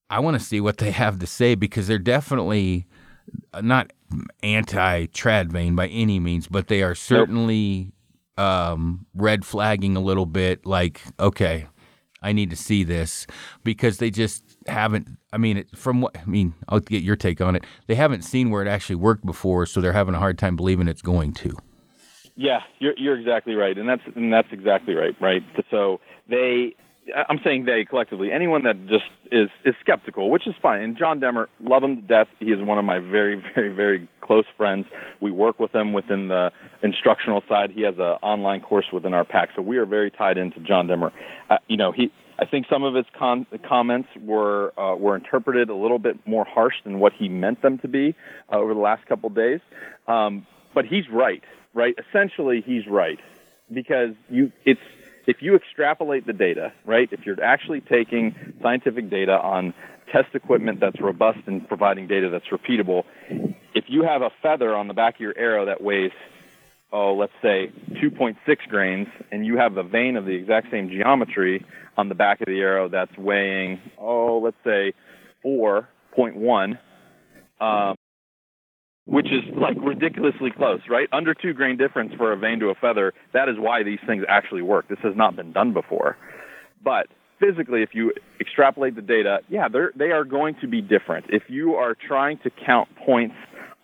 [0.09, 2.87] I want to see what they have to say because they're definitely
[3.61, 3.91] not
[4.43, 7.91] anti trad vane by any means, but they are certainly
[8.37, 8.47] nope.
[8.47, 11.67] um, red flagging a little bit like, okay,
[12.21, 13.27] I need to see this
[13.63, 15.07] because they just haven't.
[15.31, 17.65] I mean, from what I mean, I'll get your take on it.
[17.87, 20.87] They haven't seen where it actually worked before, so they're having a hard time believing
[20.87, 21.55] it's going to.
[22.37, 25.41] Yeah, you're you're exactly right, and that's and that's exactly right, right.
[25.71, 26.75] So they,
[27.27, 30.81] I'm saying they collectively, anyone that just is is skeptical, which is fine.
[30.81, 32.27] And John Demmer, love him to death.
[32.39, 34.85] He is one of my very very very close friends.
[35.19, 36.51] We work with him within the
[36.83, 37.71] instructional side.
[37.71, 40.87] He has an online course within our pack, so we are very tied into John
[40.87, 41.11] Demmer.
[41.49, 45.71] Uh, you know, he I think some of his con- comments were uh, were interpreted
[45.71, 48.15] a little bit more harsh than what he meant them to be
[48.53, 49.59] uh, over the last couple of days.
[50.07, 50.45] Um,
[50.75, 51.41] but he's right
[51.77, 51.95] right?
[52.09, 53.19] Essentially, he's right
[53.71, 54.81] because you it's
[55.27, 57.07] if you extrapolate the data, right?
[57.11, 59.73] If you're actually taking scientific data on
[60.11, 63.03] test equipment that's robust and providing data that's repeatable,
[63.75, 66.11] if you have a feather on the back of your arrow that weighs
[66.91, 67.69] oh, let's say
[68.01, 68.37] 2.6
[68.69, 71.65] grains, and you have a vane of the exact same geometry
[71.97, 74.93] on the back of the arrow that's weighing, oh, let's say
[75.45, 76.79] 4.1,
[77.59, 77.96] um,
[79.07, 81.07] which is like ridiculously close, right?
[81.11, 83.13] Under two grain difference for a vane to a feather.
[83.33, 84.89] That is why these things actually work.
[84.89, 86.17] This has not been done before.
[86.83, 87.07] But
[87.39, 91.27] physically, if you extrapolate the data, yeah, they're, they are going to be different.
[91.29, 93.35] If you are trying to count points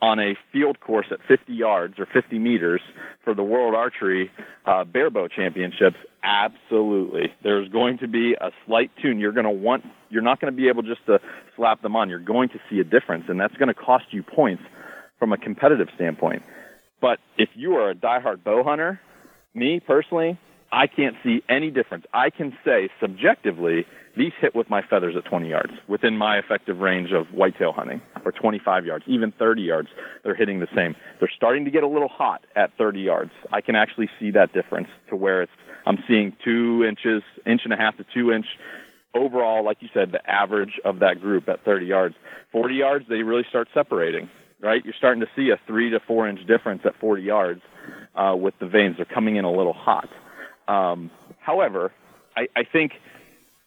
[0.02, 2.82] on a field course at 50 yards or 50 meters
[3.24, 4.30] for the World Archery
[4.66, 7.32] uh, Barebow Championships, absolutely.
[7.42, 9.20] There's going to be a slight tune.
[9.20, 11.20] You're going to want, you're not going to be able just to
[11.56, 12.10] slap them on.
[12.10, 14.64] You're going to see a difference, and that's going to cost you points
[15.24, 16.44] from a competitive standpoint.
[17.00, 19.00] But if you are a diehard bow hunter,
[19.54, 20.38] me personally,
[20.70, 22.04] I can't see any difference.
[22.14, 23.86] I can say subjectively,
[24.18, 28.02] these hit with my feathers at 20 yards, within my effective range of whitetail hunting,
[28.26, 29.88] or 25 yards, even 30 yards,
[30.26, 30.94] they're hitting the same.
[31.22, 33.32] They're starting to get a little hot at 30 yards.
[33.54, 35.54] I can actually see that difference to where it's,
[35.86, 38.48] I'm seeing two inches, inch and a half to two inch
[39.16, 42.16] overall, like you said, the average of that group at 30 yards.
[42.52, 44.30] 40 yards, they really start separating
[44.64, 44.84] right?
[44.84, 47.62] You're starting to see a three to four inch difference at 40 yards
[48.16, 48.96] uh, with the vanes.
[48.96, 50.10] They're coming in a little hot.
[50.68, 51.92] Um, however,
[52.36, 52.94] I, I think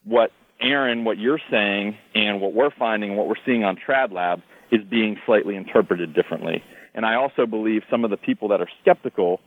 [0.04, 4.40] what Aaron, what you're saying, and what we're finding, what we're seeing on Trad Lab
[4.72, 6.64] is being slightly interpreted differently.
[6.94, 9.40] And I also believe some of the people that are skeptical,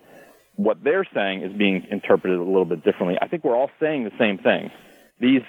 [0.55, 3.17] what they're saying is being interpreted a little bit differently.
[3.19, 4.69] I think we're all saying the same thing.
[5.19, 5.41] These,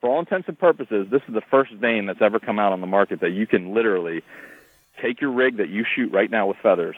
[0.00, 2.80] for all intents and purposes, this is the first vane that's ever come out on
[2.80, 4.22] the market that you can literally
[5.02, 6.96] take your rig that you shoot right now with feathers,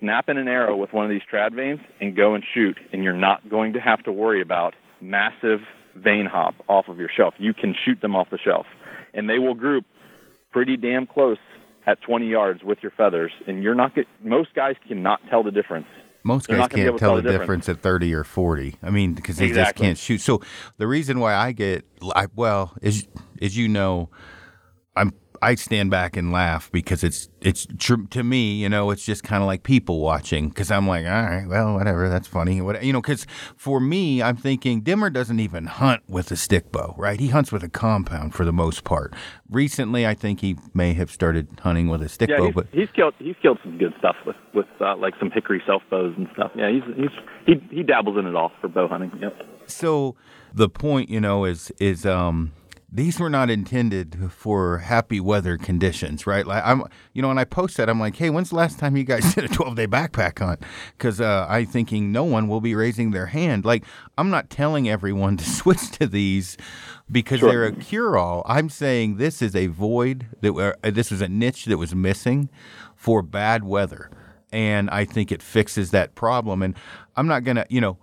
[0.00, 2.78] snap in an arrow with one of these trad vanes, and go and shoot.
[2.92, 5.60] And you're not going to have to worry about massive
[5.96, 7.34] vane hop off of your shelf.
[7.38, 8.66] You can shoot them off the shelf,
[9.14, 9.84] and they will group
[10.50, 11.38] pretty damn close
[11.86, 13.32] at 20 yards with your feathers.
[13.46, 15.86] And you're not get, most guys cannot tell the difference.
[16.24, 17.66] Most guys can't tell, the difference.
[17.66, 17.68] difference.
[17.68, 18.76] at 30 or 40.
[18.82, 19.72] I mean, because they exactly.
[19.72, 20.20] just can't shoot.
[20.20, 20.40] So
[20.76, 23.08] the reason why I get, I, well, as,
[23.40, 24.08] as you know,
[24.94, 29.04] I'm I stand back and laugh because it's it's tr- to me, you know, it's
[29.04, 32.60] just kind of like people watching because I'm like, all right, well, whatever, that's funny,
[32.60, 33.26] what you know, because
[33.56, 37.18] for me, I'm thinking Demmer doesn't even hunt with a stick bow, right?
[37.18, 39.14] He hunts with a compound for the most part.
[39.50, 42.66] Recently, I think he may have started hunting with a stick yeah, bow, he's, but
[42.70, 46.14] he's killed he's killed some good stuff with with uh, like some hickory self bows
[46.16, 46.52] and stuff.
[46.54, 47.10] Yeah, he's he's
[47.46, 49.10] he he dabbles in it all for bow hunting.
[49.20, 49.42] Yep.
[49.66, 50.14] So
[50.54, 52.52] the point, you know, is is um
[52.94, 56.46] these were not intended for happy weather conditions, right?
[56.46, 58.98] Like I'm, you know, and I post that I'm like, hey, when's the last time
[58.98, 60.62] you guys did a 12 day backpack hunt?
[60.98, 63.64] Because uh, I'm thinking no one will be raising their hand.
[63.64, 63.84] Like
[64.18, 66.58] I'm not telling everyone to switch to these
[67.10, 67.50] because sure.
[67.50, 68.42] they're a cure all.
[68.44, 72.50] I'm saying this is a void that uh, this is a niche that was missing
[72.94, 74.10] for bad weather,
[74.52, 76.62] and I think it fixes that problem.
[76.62, 76.76] And
[77.16, 77.96] I'm not gonna, you know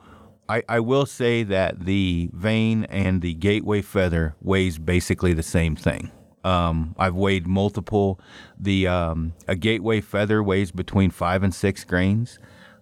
[0.49, 5.75] I, I will say that the vane and the gateway feather weighs basically the same
[5.75, 6.11] thing.
[6.43, 8.19] Um, I've weighed multiple.
[8.59, 12.39] The um, a gateway feather weighs between five and six grains.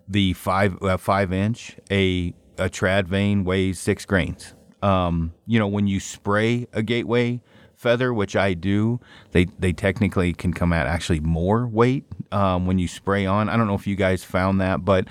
[0.07, 4.53] The five uh, five inch a a trad vane weighs six grains.
[4.81, 7.41] Um, you know when you spray a gateway
[7.75, 9.01] feather, which I do,
[9.31, 13.49] they they technically can come out actually more weight um, when you spray on.
[13.49, 15.07] I don't know if you guys found that, but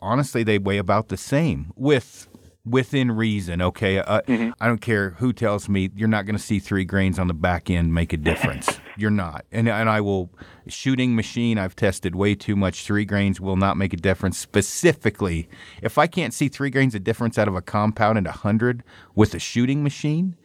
[0.00, 2.28] honestly, they weigh about the same with
[2.64, 3.60] within reason.
[3.60, 4.50] Okay, uh, mm-hmm.
[4.60, 7.34] I don't care who tells me you're not going to see three grains on the
[7.34, 8.80] back end make a difference.
[8.96, 10.30] you're not, and and I will
[10.68, 11.58] shooting machine.
[11.58, 12.84] I've tested way too much.
[12.84, 14.38] Three grains will not make a difference.
[14.38, 15.48] Specifically,
[15.82, 18.82] if I can't see three grains of difference out of a compound and a hundred
[19.14, 20.36] with a shooting machine,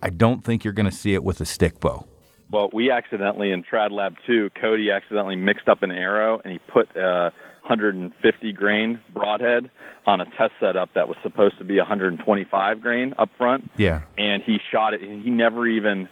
[0.00, 2.06] I don't think you're going to see it with a stick bow.
[2.50, 6.58] Well, we accidentally in Trad Lab 2, Cody accidentally mixed up an arrow and he
[6.58, 7.30] put uh,
[7.62, 9.70] 150 grain broadhead
[10.06, 13.70] on a test setup that was supposed to be 125 grain up front.
[13.76, 14.02] Yeah.
[14.18, 16.08] And he shot it and he never even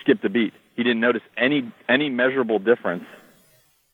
[0.00, 0.54] skipped a beat.
[0.76, 3.04] He didn't notice any any measurable difference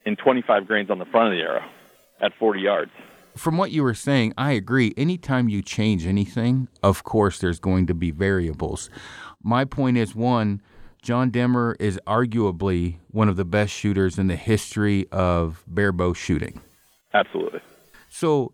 [0.07, 1.64] in 25 grains on the front of the arrow
[2.20, 2.92] at 40 yards.
[3.37, 4.92] From what you were saying, I agree.
[4.96, 8.90] Anytime you change anything, of course there's going to be variables.
[9.42, 10.62] My point is one,
[11.03, 16.61] John Demmer is arguably one of the best shooters in the history of barebow shooting.
[17.12, 17.61] Absolutely.
[18.09, 18.53] So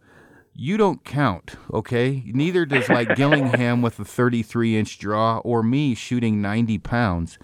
[0.55, 2.23] you don't count, okay?
[2.27, 7.39] Neither does like Gillingham with a 33 inch draw or me shooting 90 pounds.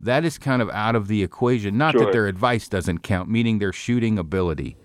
[0.00, 1.78] That is kind of out of the equation.
[1.78, 2.04] Not sure.
[2.04, 4.76] that their advice doesn't count, meaning their shooting ability.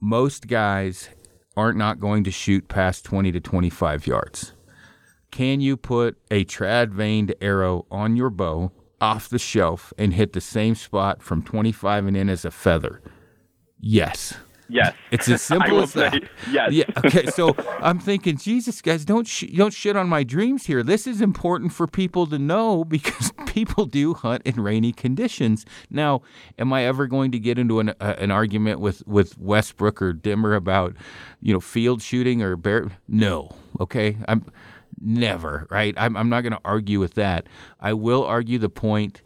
[0.00, 1.08] Most guys
[1.56, 4.52] aren't not going to shoot past 20 to 25 yards.
[5.30, 10.32] Can you put a trad vaned arrow on your bow off the shelf and hit
[10.32, 13.02] the same spot from 25 and in as a feather?
[13.80, 14.34] Yes.
[14.68, 14.94] Yes.
[15.10, 16.12] It's as simple as that.
[16.12, 16.72] Say, yes.
[16.72, 16.84] Yeah.
[16.98, 17.26] Okay.
[17.34, 20.82] So I'm thinking, Jesus, guys, don't sh- don't shit on my dreams here.
[20.82, 25.66] This is important for people to know because people do hunt in rainy conditions.
[25.90, 26.22] Now,
[26.58, 30.12] am I ever going to get into an uh, an argument with with Westbrook or
[30.12, 30.94] Demmer about
[31.40, 32.90] you know field shooting or bear?
[33.08, 33.50] No.
[33.80, 34.16] Okay.
[34.28, 34.44] I'm
[35.00, 35.94] never right.
[35.96, 37.46] I'm I'm not going to argue with that.
[37.80, 39.22] I will argue the point.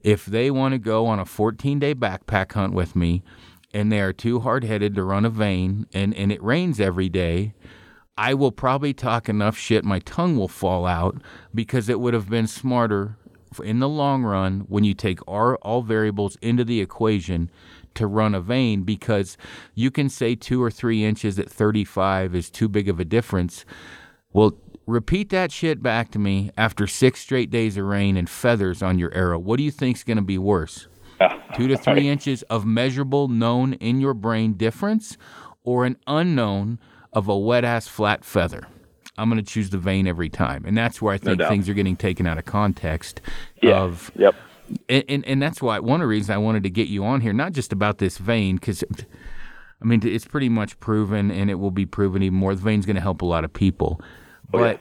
[0.00, 3.22] If they want to go on a 14 day backpack hunt with me
[3.72, 7.08] and they are too hard headed to run a vane and, and it rains every
[7.08, 7.54] day,
[8.16, 11.20] I will probably talk enough shit my tongue will fall out
[11.54, 13.16] because it would have been smarter
[13.62, 17.50] in the long run when you take all, all variables into the equation
[17.94, 19.36] to run a vane because
[19.74, 23.64] you can say two or three inches at 35 is too big of a difference.
[24.32, 24.56] Well,
[24.86, 28.98] repeat that shit back to me after six straight days of rain and feathers on
[28.98, 29.38] your arrow.
[29.38, 30.86] What do you think's going to be worse?
[31.56, 35.16] Two to three inches of measurable, known in your brain difference,
[35.64, 36.78] or an unknown
[37.12, 38.66] of a wet ass flat feather.
[39.18, 41.50] I'm going to choose the vane every time, and that's where I think doubt.
[41.50, 43.20] things are getting taken out of context.
[43.62, 43.80] Yeah.
[43.82, 44.34] Of Yep.
[44.88, 47.20] and, and and that's why one of the reasons I wanted to get you on
[47.20, 48.82] here, not just about this vane, because
[49.82, 52.54] I mean it's pretty much proven, and it will be proven even more.
[52.54, 54.00] The vane's going to help a lot of people,
[54.54, 54.80] Oh, but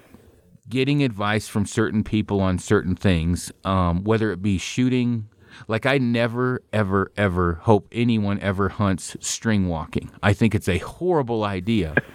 [0.69, 5.27] getting advice from certain people on certain things, um, whether it be shooting.
[5.67, 10.09] Like I never, ever, ever hope anyone ever hunts string walking.
[10.23, 11.95] I think it's a horrible idea.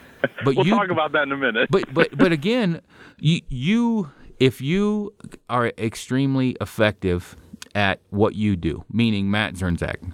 [0.44, 1.68] But We'll you, talk about that in a minute.
[1.70, 2.80] but but but again,
[3.18, 5.14] you, you if you
[5.48, 7.36] are extremely effective
[7.76, 10.12] at what you do, meaning Matt Zirnsak,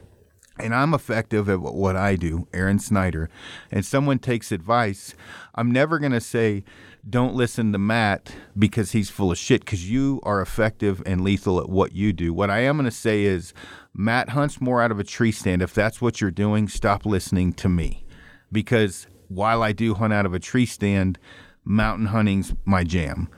[0.58, 3.30] and I'm effective at what I do, Aaron Snyder,
[3.70, 5.14] and someone takes advice,
[5.54, 6.62] I'm never going to say,
[7.08, 11.60] don't listen to Matt because he's full of shit, because you are effective and lethal
[11.60, 12.32] at what you do.
[12.32, 13.52] What I am going to say is,
[13.94, 15.62] Matt hunts more out of a tree stand.
[15.62, 18.04] If that's what you're doing, stop listening to me.
[18.50, 21.18] Because while I do hunt out of a tree stand,
[21.64, 23.28] mountain hunting's my jam.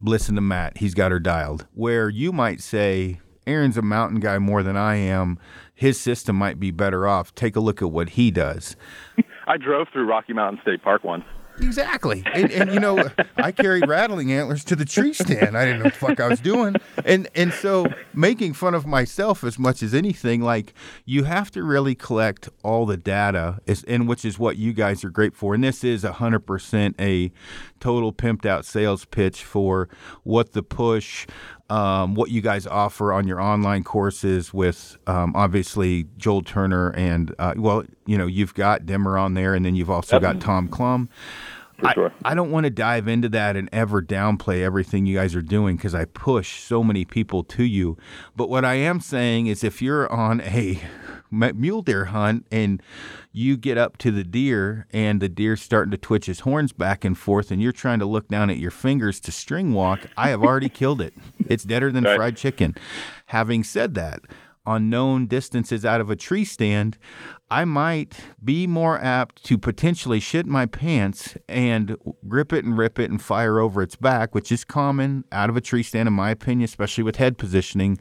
[0.00, 1.66] Listen to Matt, he's got her dialed.
[1.72, 5.38] Where you might say, Aaron's a mountain guy more than I am.
[5.74, 7.34] His system might be better off.
[7.34, 8.76] Take a look at what he does.
[9.46, 11.24] I drove through Rocky Mountain State Park once.
[11.60, 12.22] Exactly.
[12.32, 15.56] And, and you know, I carried rattling antlers to the tree stand.
[15.56, 16.76] I didn't know what the fuck I was doing.
[17.04, 21.62] And and so making fun of myself as much as anything, like you have to
[21.62, 25.54] really collect all the data, is, and which is what you guys are great for.
[25.54, 27.30] And this is hundred percent a
[27.80, 29.88] total pimped out sales pitch for
[30.22, 31.26] what the push,
[31.74, 37.34] um, what you guys offer on your online courses with um, obviously Joel Turner and
[37.40, 40.68] uh, well, you know, you've got Demmer on there, and then you've also got Tom
[40.68, 41.08] Clum.
[41.78, 42.12] For I, sure.
[42.24, 45.74] I don't want to dive into that and ever downplay everything you guys are doing
[45.74, 47.98] because I push so many people to you.
[48.36, 50.80] But what I am saying is if you're on a
[51.34, 52.82] mule deer hunt and
[53.32, 57.04] you get up to the deer and the deer's starting to twitch his horns back
[57.04, 60.28] and forth and you're trying to look down at your fingers to string walk, I
[60.30, 61.14] have already killed it.
[61.48, 62.16] It's deader than Right.
[62.16, 62.74] fried chicken.
[63.26, 64.20] Having said that,
[64.66, 66.98] on known distances out of a tree stand,
[67.50, 71.96] I might be more apt to potentially shit my pants and
[72.26, 75.56] grip it and rip it and fire over its back, which is common out of
[75.56, 77.98] a tree stand, in my opinion, especially with head positioning,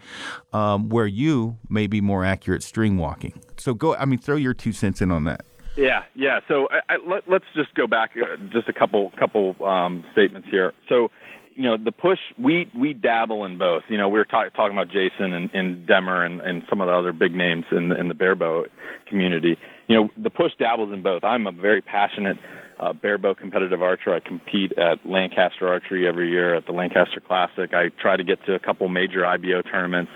[0.54, 3.40] um, where you may be more accurate string walking.
[3.58, 5.46] So go, I mean, throw your two cents in on that.
[5.76, 6.40] Yeah, yeah.
[6.48, 10.48] So I, I, let, let's just go back uh, just a couple couple um, statements
[10.52, 10.74] here.
[10.88, 11.10] So,
[11.56, 13.84] you know, the push we we dabble in both.
[13.90, 16.88] You know, we were ta- talking about Jason and, and Demmer and, and some of
[16.88, 18.66] the other big names in the, in the barebow
[19.08, 19.58] community.
[19.88, 21.24] You know, the push dabbles in both.
[21.24, 22.38] I'm a very passionate
[22.80, 24.14] uh, barebow competitive archer.
[24.14, 27.74] I compete at Lancaster Archery every year at the Lancaster Classic.
[27.74, 30.12] I try to get to a couple major IBO tournaments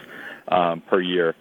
[0.47, 1.35] um, per year.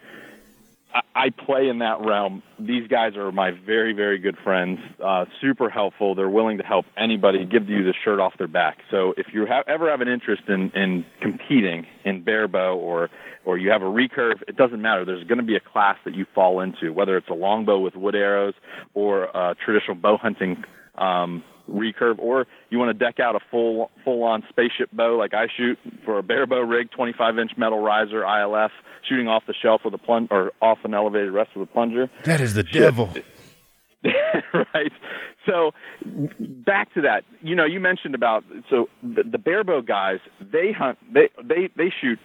[1.14, 2.42] I- play in that realm.
[2.58, 4.78] These guys are my very, very good friends.
[5.02, 6.14] Uh, super helpful.
[6.14, 8.78] They're willing to help anybody, give you the shirt off their back.
[8.90, 13.10] So if you have, ever have an interest in, in competing in barebow or
[13.44, 15.04] or you have a recurve, it doesn't matter.
[15.04, 17.94] There's going to be a class that you fall into, whether it's a longbow with
[17.94, 18.54] wood arrows
[18.92, 20.64] or a traditional bow hunting
[20.96, 25.34] um, recurve, or you want to deck out a full full on spaceship bow like
[25.34, 28.70] I shoot for a barebow rig, 25 inch metal riser ILF,
[29.08, 32.10] shooting off the shelf with a plunge or off an elevated rest with a plunger.
[32.24, 33.10] That is the devil.
[34.74, 34.92] right.
[35.46, 35.72] So
[36.38, 37.24] back to that.
[37.40, 40.18] You know, you mentioned about so the, the barebow guys.
[40.40, 40.98] They hunt.
[41.12, 42.18] They they they shoot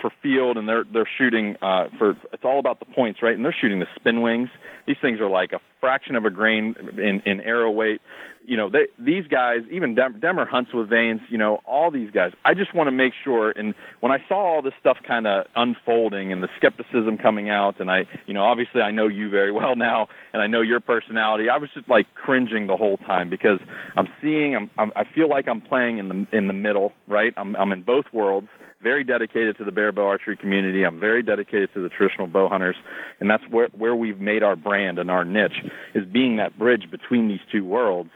[0.00, 3.34] for field and they're they're shooting uh, for it's all about the points, right?
[3.34, 4.48] And they're shooting the spin wings.
[4.86, 8.00] These things are like a fraction of a grain in in arrow weight.
[8.48, 11.20] You know, they, these guys, even Dem- Demmer hunts with vanes.
[11.28, 12.32] You know, all these guys.
[12.44, 13.50] I just want to make sure.
[13.50, 17.78] And when I saw all this stuff kind of unfolding and the skepticism coming out,
[17.78, 20.80] and I, you know, obviously I know you very well now, and I know your
[20.80, 21.50] personality.
[21.50, 23.60] I was just like cringing the whole time because
[23.96, 24.56] I'm seeing.
[24.56, 27.34] I'm, I'm I feel like I'm playing in the in the middle, right?
[27.36, 28.48] I'm I'm in both worlds
[28.82, 30.84] very dedicated to the barebow archery community.
[30.84, 32.76] I'm very dedicated to the traditional bow hunters,
[33.20, 36.90] and that's where where we've made our brand and our niche is being that bridge
[36.90, 38.10] between these two worlds.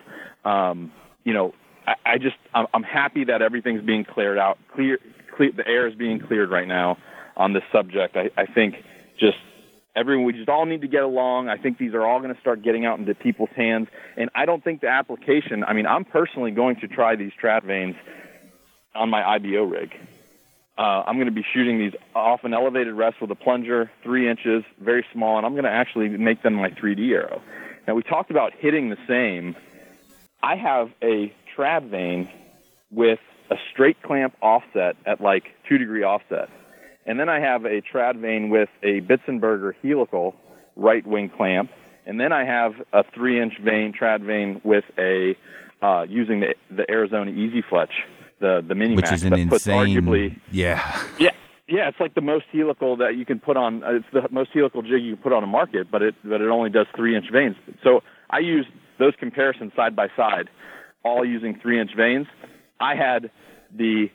[0.44, 0.92] Um,
[1.24, 1.54] you know,
[1.86, 4.58] I, I just I'm, I'm happy that everything's being cleared out.
[4.74, 4.98] Clear,
[5.34, 6.98] clear, the air is being cleared right now
[7.36, 8.16] on this subject.
[8.16, 8.76] I, I think
[9.18, 9.38] just
[9.94, 12.40] everyone we just all need to get along i think these are all going to
[12.40, 16.02] start getting out into people's hands and i don't think the application i mean i'm
[16.02, 17.94] personally going to try these trad vanes
[18.94, 19.94] on my ibo rig
[20.78, 24.28] uh, I'm going to be shooting these off an elevated rest with a plunger, three
[24.28, 27.42] inches, very small, and I'm going to actually make them my 3D arrow.
[27.86, 29.54] Now we talked about hitting the same.
[30.42, 32.28] I have a trad vane
[32.90, 33.20] with
[33.50, 36.48] a straight clamp offset at like two degree offset,
[37.06, 40.34] and then I have a trad vane with a Bitzenberger helical
[40.76, 41.70] right wing clamp,
[42.06, 45.36] and then I have a three inch vane trad vane with a
[45.82, 47.92] uh, using the the Arizona Easy Fletch
[48.42, 50.02] the the mini which is an insane.
[50.02, 51.30] Arguably, yeah, yeah,
[51.66, 51.88] yeah.
[51.88, 53.82] It's like the most helical that you can put on.
[53.82, 56.42] Uh, it's the most helical jig you can put on a market, but it but
[56.42, 57.56] it only does three inch vanes.
[57.82, 58.68] So I used
[59.02, 60.48] those comparisons side by side,
[61.04, 62.26] all using three inch vanes.
[62.80, 63.30] I had
[63.74, 64.10] the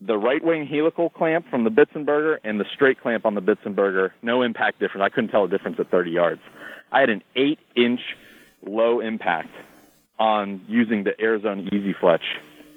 [0.00, 4.10] the right wing helical clamp from the Bitzenberger and the straight clamp on the Bitzenberger.
[4.20, 5.04] No impact difference.
[5.04, 6.40] I couldn't tell a difference at 30 yards.
[6.90, 8.00] I had an eight inch
[8.66, 9.54] low impact
[10.18, 12.24] on using the Arizona Easy Fletch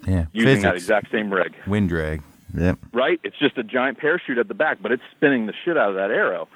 [0.07, 0.26] yeah.
[0.34, 0.63] Using Physics.
[0.63, 1.55] that exact same rig.
[1.67, 2.21] Wind drag.
[2.55, 2.80] Yep.
[2.93, 3.19] Right?
[3.23, 5.95] It's just a giant parachute at the back, but it's spinning the shit out of
[5.95, 6.47] that arrow.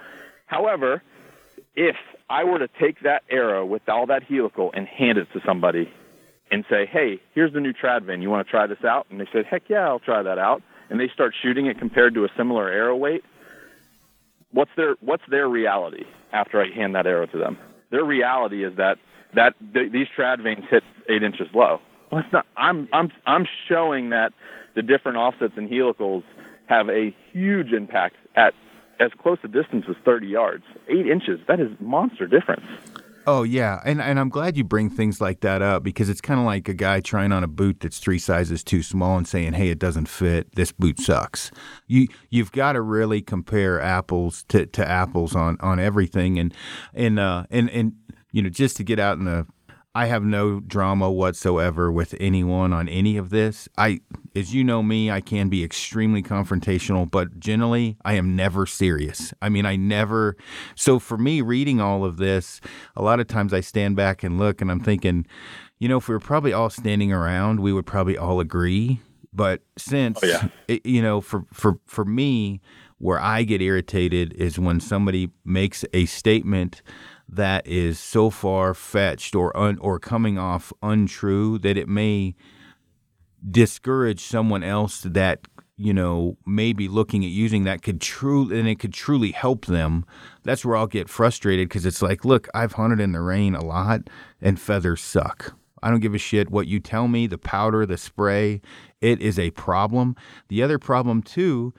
[0.45, 1.01] However,
[1.75, 1.95] if
[2.29, 5.91] I were to take that arrow with all that helical and hand it to somebody
[6.51, 9.07] and say, hey, here's the new Tradvane, you want to try this out?
[9.09, 10.61] And they said, heck yeah, I'll try that out.
[10.89, 13.23] And they start shooting it compared to a similar arrow weight.
[14.51, 17.59] What's their what's their reality after I hand that arrow to them?
[17.91, 18.97] Their reality is that
[19.35, 21.79] that th- these Tradvanes hit eight inches low.
[22.11, 22.47] Well, it's not.
[22.57, 24.33] I'm I'm I'm showing that
[24.73, 26.23] the different offsets and helicals
[26.65, 28.55] have a huge impact at
[28.99, 30.63] as close a distance as 30 yards.
[30.87, 31.39] Eight inches.
[31.47, 32.65] That is monster difference.
[33.27, 36.39] Oh yeah, and and I'm glad you bring things like that up because it's kind
[36.39, 39.53] of like a guy trying on a boot that's three sizes too small and saying,
[39.53, 40.55] "Hey, it doesn't fit.
[40.55, 41.51] This boot sucks."
[41.85, 46.53] You you've got to really compare apples to, to apples on on everything, and
[46.93, 47.93] and uh and and
[48.31, 49.45] you know just to get out in the
[49.95, 53.67] I have no drama whatsoever with anyone on any of this.
[53.77, 54.01] I,
[54.35, 59.33] as you know me, I can be extremely confrontational, but generally, I am never serious.
[59.41, 60.37] I mean, I never.
[60.75, 62.61] So for me, reading all of this,
[62.95, 65.25] a lot of times I stand back and look, and I'm thinking,
[65.79, 69.01] you know, if we were probably all standing around, we would probably all agree.
[69.33, 70.49] But since, oh, yeah.
[70.67, 72.61] it, you know, for for for me,
[72.99, 76.81] where I get irritated is when somebody makes a statement
[77.31, 82.35] that is so far fetched or un, or coming off untrue that it may
[83.49, 85.39] discourage someone else that
[85.77, 89.65] you know may be looking at using that could truly and it could truly help
[89.65, 90.05] them.
[90.43, 93.63] That's where i'll get frustrated because it's like look i've hunted in the rain a
[93.63, 94.09] lot
[94.41, 95.55] and feathers suck.
[95.81, 98.61] I don't give a shit what you tell me the powder the spray.
[98.99, 100.17] It is a problem.
[100.49, 101.73] The other problem too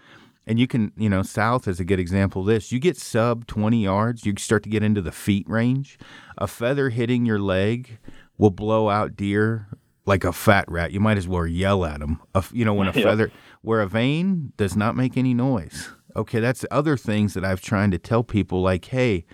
[0.51, 2.72] and you can, you know, south is a good example of this.
[2.72, 5.96] You get sub 20 yards, you start to get into the feet range.
[6.38, 7.98] A feather hitting your leg
[8.36, 9.68] will blow out deer
[10.07, 10.90] like a fat rat.
[10.90, 12.20] You might as well yell at them.
[12.51, 13.30] you know, when a feather,
[13.62, 15.90] where a vane does not make any noise.
[16.16, 19.26] Okay, that's other things that I've trying to tell people like, hey,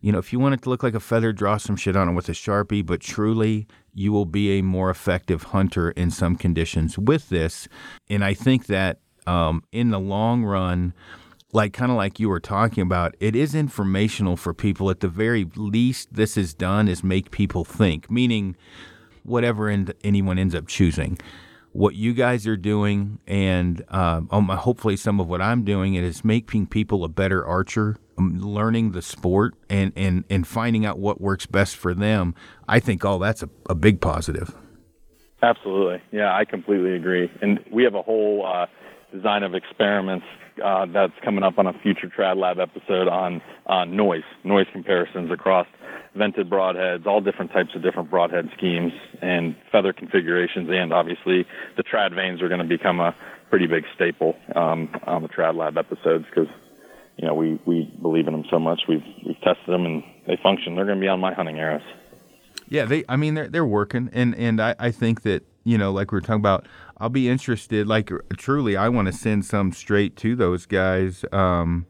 [0.00, 2.10] you know, if you want it to look like a feather, draw some shit on
[2.10, 6.36] it with a Sharpie, but truly, you will be a more effective hunter in some
[6.36, 7.66] conditions with this.
[8.08, 10.94] And I think that um, in the long run,
[11.52, 14.90] like kind of like you were talking about, it is informational for people.
[14.90, 18.56] At the very least, this is done is make people think, meaning
[19.22, 21.18] whatever end, anyone ends up choosing.
[21.72, 26.24] What you guys are doing, and um, um, hopefully some of what I'm doing, is
[26.24, 31.20] making people a better archer, um, learning the sport, and, and, and finding out what
[31.20, 32.34] works best for them.
[32.68, 34.54] I think all that's a, a big positive.
[35.42, 36.00] Absolutely.
[36.12, 37.30] Yeah, I completely agree.
[37.42, 38.66] And we have a whole uh,
[39.14, 40.26] design of experiments
[40.62, 45.30] uh, that's coming up on a future Trad Lab episode on on noise, noise comparisons
[45.30, 45.66] across
[46.14, 48.92] vented broadheads, all different types of different broadhead schemes
[49.22, 51.46] and feather configurations, and obviously
[51.76, 53.14] the Trad vanes are going to become a
[53.50, 56.48] pretty big staple um, on the Trad Lab episodes because
[57.16, 58.82] you know we we believe in them so much.
[58.88, 60.74] We've we've tested them and they function.
[60.74, 61.82] They're going to be on my hunting arrows.
[62.68, 63.04] Yeah, they.
[63.08, 66.16] I mean, they're they're working, and and I I think that you know, like we
[66.16, 66.66] were talking about,
[66.98, 67.86] I'll be interested.
[67.86, 71.24] Like truly, I want to send some straight to those guys.
[71.32, 71.86] Um,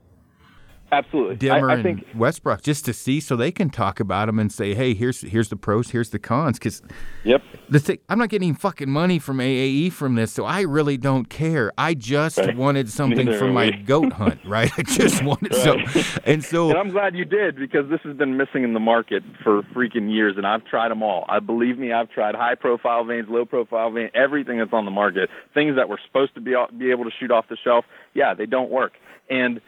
[0.95, 4.39] Absolutely, Demmer I, I and Westbrook, just to see, so they can talk about them
[4.39, 6.83] and say, "Hey, here's here's the pros, here's the cons." Because
[7.25, 10.97] yep, the thing, I'm not getting fucking money from AAE from this, so I really
[10.97, 11.73] don't care.
[11.77, 12.55] I just Right.
[12.57, 14.71] wanted something Neither for my goat hunt, right?
[14.79, 15.63] I just wanted Right.
[15.63, 18.81] so, and so And I'm glad you did because this has been missing in the
[18.81, 21.25] market for freaking years, and I've tried them all.
[21.29, 24.91] I believe me, I've tried high profile vanes, low profile vanes, everything that's on the
[24.91, 25.31] market.
[25.55, 27.85] Things that were supposed to be be able to shoot off the shelf,
[28.15, 28.93] yeah, they don't work.
[29.31, 29.61] And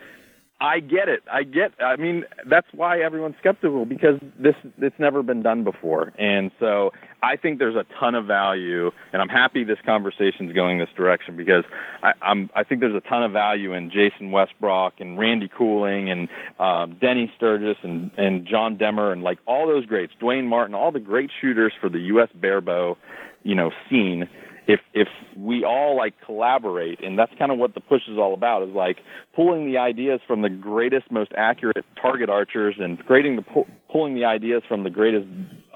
[0.59, 1.23] I get it.
[1.31, 1.73] I get.
[1.81, 6.93] I mean, that's why everyone's skeptical because this it's never been done before, and so
[7.23, 11.37] I think there's a ton of value, and I'm happy this conversation's going this direction
[11.37, 11.65] because
[12.03, 16.11] I, I'm I think there's a ton of value in Jason Westbrook and Randy Cooling
[16.11, 16.29] and
[16.59, 20.91] um, Denny Sturgis and and John Demmer and like all those greats, Dwayne Martin, all
[20.91, 22.31] the great shooters for the U.S.
[22.35, 22.97] barebow,
[23.43, 24.27] you know, scene
[24.67, 28.35] if if we all like collaborate and that's kind of what the push is all
[28.35, 28.99] about is like
[29.35, 34.15] pulling the ideas from the greatest most accurate target archers and creating the pu- pulling
[34.15, 35.27] the ideas from the greatest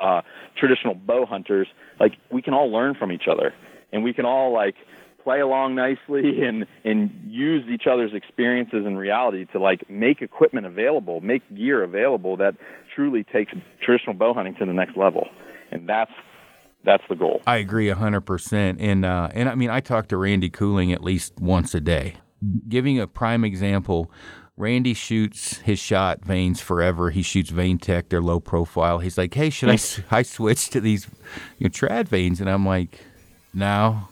[0.00, 0.22] uh
[0.58, 1.68] traditional bow hunters
[2.00, 3.52] like we can all learn from each other.
[3.92, 4.74] And we can all like
[5.22, 10.66] play along nicely and and use each other's experiences and reality to like make equipment
[10.66, 12.54] available make gear available that
[12.96, 13.52] truly takes
[13.84, 15.28] traditional bow hunting to the next level.
[15.70, 16.10] And that's
[16.84, 20.16] that's the goal I agree hundred percent, and uh, and I mean I talk to
[20.16, 22.14] Randy Cooling at least once a day.
[22.68, 24.10] Giving a prime example,
[24.60, 27.10] Randy shoots his shot vanes forever.
[27.10, 28.98] He shoots Vanetec, they're low profile.
[28.98, 29.78] He's like, hey, should I,
[30.10, 31.06] I switch to these
[31.58, 32.40] you know, trad vanes?
[32.40, 33.00] And I'm like,
[33.54, 34.08] no,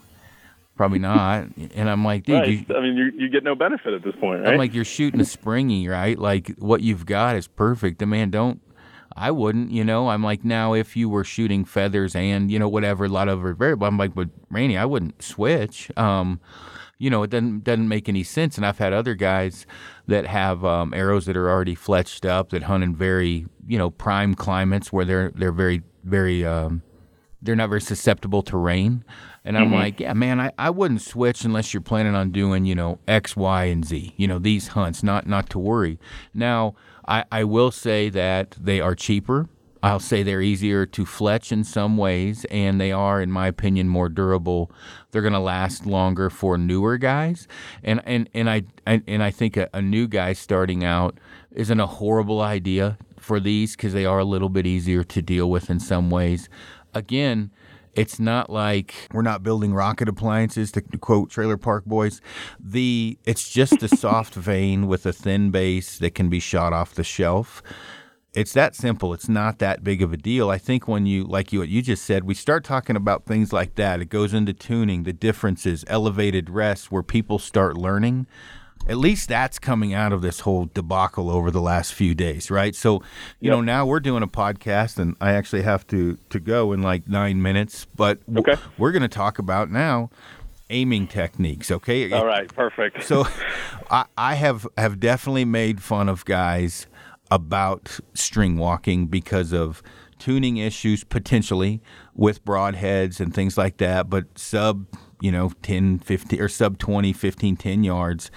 [0.74, 1.48] probably not.
[1.74, 2.48] And I'm like, dude, right.
[2.48, 4.52] you, I mean, you you get no benefit at this point, right?
[4.52, 6.18] I'm like, you're shooting a springy, right?
[6.18, 7.98] Like what you've got is perfect.
[7.98, 8.60] The man don't.
[9.18, 10.08] I wouldn't, you know.
[10.08, 13.40] I'm like now if you were shooting feathers and you know whatever, a lot of
[13.58, 13.86] variable.
[13.86, 15.90] I'm like, but Randy, I wouldn't switch.
[15.96, 16.40] Um,
[16.98, 18.56] you know, it doesn't doesn't make any sense.
[18.56, 19.66] And I've had other guys
[20.06, 23.90] that have um, arrows that are already fletched up that hunt in very you know
[23.90, 26.82] prime climates where they're they're very very um,
[27.42, 29.04] they're not very susceptible to rain.
[29.44, 32.74] And I'm like, yeah, man, I, I wouldn't switch unless you're planning on doing, you
[32.74, 35.98] know, X, Y, and Z, you know, these hunts, not not to worry.
[36.34, 36.74] Now,
[37.08, 39.48] I, I will say that they are cheaper.
[39.82, 43.88] I'll say they're easier to fletch in some ways, and they are, in my opinion,
[43.88, 44.70] more durable.
[45.10, 47.46] They're going to last longer for newer guys,
[47.82, 51.18] and and and I, and I think a, a new guy starting out
[51.52, 55.48] isn't a horrible idea for these because they are a little bit easier to deal
[55.48, 56.48] with in some ways.
[56.92, 57.52] Again,
[57.94, 62.20] it's not like we're not building rocket appliances to quote Trailer Park Boys.
[62.58, 66.94] The it's just a soft vane with a thin base that can be shot off
[66.94, 67.62] the shelf.
[68.34, 69.14] It's that simple.
[69.14, 70.50] It's not that big of a deal.
[70.50, 73.52] I think when you like you what you just said, we start talking about things
[73.52, 74.00] like that.
[74.00, 78.26] It goes into tuning, the differences, elevated rest, where people start learning.
[78.86, 82.74] At least that's coming out of this whole debacle over the last few days, right?
[82.74, 83.02] So,
[83.40, 86.80] you know, now we're doing a podcast, and I actually have to to go in
[86.82, 90.08] like nine minutes, but w- we're going to talk about now
[90.70, 91.70] aiming techniques.
[91.70, 93.02] Okay, All right, perfect.
[93.04, 93.26] so
[93.90, 96.86] I, I have have definitely made fun of guys
[97.30, 99.82] about string walking because of
[100.18, 101.80] tuning issues potentially
[102.14, 104.84] with broadheads and things like that but sub
[105.20, 108.30] you know 10 15 or sub 20 15 10 yards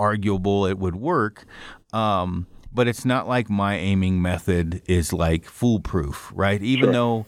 [0.00, 1.44] arguable it would work
[1.92, 6.92] um, but it's not like my aiming method is like foolproof right even Sure.
[6.92, 7.26] though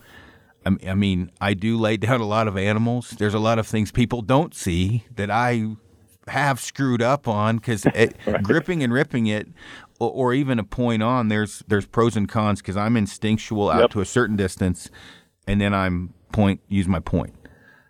[0.67, 3.11] I I mean, I do lay down a lot of animals.
[3.19, 5.69] There's a lot of things people don't see that I
[6.29, 7.87] have screwed up on because
[8.43, 9.49] gripping and ripping it,
[9.99, 11.29] or, or even a point on.
[11.29, 13.91] There's there's pros and cons because I'm instinctual out Yep.
[13.93, 14.91] to a certain distance,
[15.47, 17.35] and then I'm point use my point.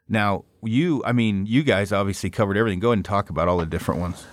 [0.09, 2.79] Now you, I mean, you guys obviously covered everything.
[2.79, 4.25] Go ahead and talk about all the different ones.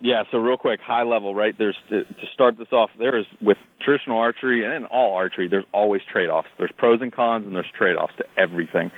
[0.00, 1.56] Yeah, so real quick, high level, right?
[1.56, 2.90] There's to, to start this off.
[2.98, 6.48] There is with traditional archery and in all archery, there's always trade-offs.
[6.58, 8.90] There's pros and cons, and there's trade-offs to everything.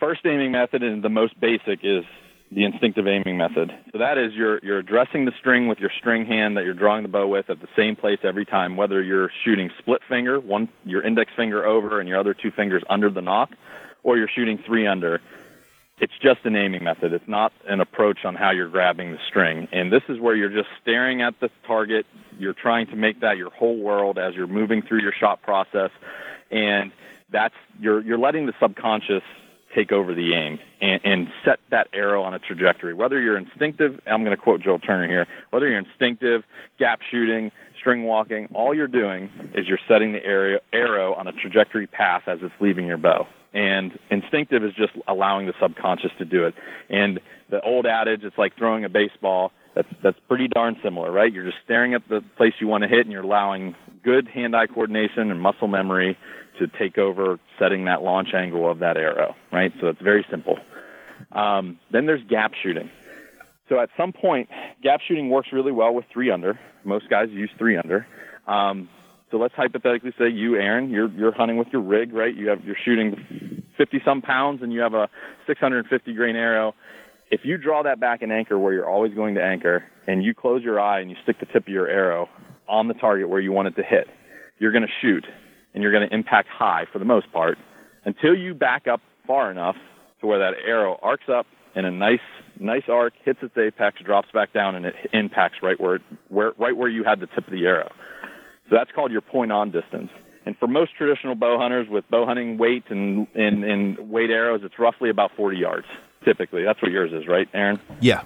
[0.00, 2.04] First aiming method and the most basic is
[2.50, 3.72] the instinctive aiming method.
[3.92, 7.02] So that is you're you're addressing the string with your string hand that you're drawing
[7.02, 10.68] the bow with at the same place every time, whether you're shooting split finger, one
[10.84, 13.50] your index finger over and your other two fingers under the nock,
[14.02, 15.20] or you're shooting three under
[15.98, 17.12] it's just an aiming method.
[17.12, 19.68] It's not an approach on how you're grabbing the string.
[19.72, 22.04] And this is where you're just staring at the target.
[22.38, 25.90] You're trying to make that your whole world as you're moving through your shot process.
[26.50, 26.90] And
[27.30, 29.22] that's you're you're letting the subconscious
[29.74, 32.94] take over the aim and, and set that arrow on a trajectory.
[32.94, 35.26] Whether you're instinctive, I'm going to quote Joel Turner here.
[35.50, 36.44] Whether you're instinctive,
[36.78, 41.32] gap shooting, string walking, all you're doing is you're setting the arrow, arrow on a
[41.32, 43.26] trajectory path as it's leaving your bow.
[43.54, 46.54] And instinctive is just allowing the subconscious to do it.
[46.90, 49.52] And the old adage, it's like throwing a baseball.
[49.74, 51.32] That's that's pretty darn similar, right?
[51.32, 54.66] You're just staring at the place you want to hit, and you're allowing good hand-eye
[54.66, 56.18] coordination and muscle memory
[56.58, 59.72] to take over setting that launch angle of that arrow, right?
[59.80, 60.58] So it's very simple.
[61.32, 62.90] Um, then there's gap shooting.
[63.68, 64.48] So at some point,
[64.82, 66.58] gap shooting works really well with three under.
[66.84, 68.06] Most guys use three under.
[68.46, 68.88] Um,
[69.34, 72.32] so let's hypothetically say you, Aaron, you're you're hunting with your rig, right?
[72.32, 75.08] You have you're shooting 50 some pounds and you have a
[75.48, 76.72] 650 grain arrow.
[77.32, 80.34] If you draw that back and anchor where you're always going to anchor, and you
[80.34, 82.28] close your eye and you stick the tip of your arrow
[82.68, 84.06] on the target where you want it to hit,
[84.60, 85.26] you're going to shoot
[85.74, 87.58] and you're going to impact high for the most part
[88.04, 89.74] until you back up far enough
[90.20, 92.20] to where that arrow arcs up in a nice
[92.60, 96.76] nice arc, hits its apex, drops back down, and it impacts right where where right
[96.76, 97.90] where you had the tip of the arrow.
[98.68, 100.10] So that's called your point on distance.
[100.46, 104.60] And for most traditional bow hunters with bow hunting weight and, and, and weight arrows,
[104.62, 105.86] it's roughly about 40 yards,
[106.24, 106.64] typically.
[106.64, 107.80] That's what yours is, right, Aaron?
[108.00, 108.24] Yeah.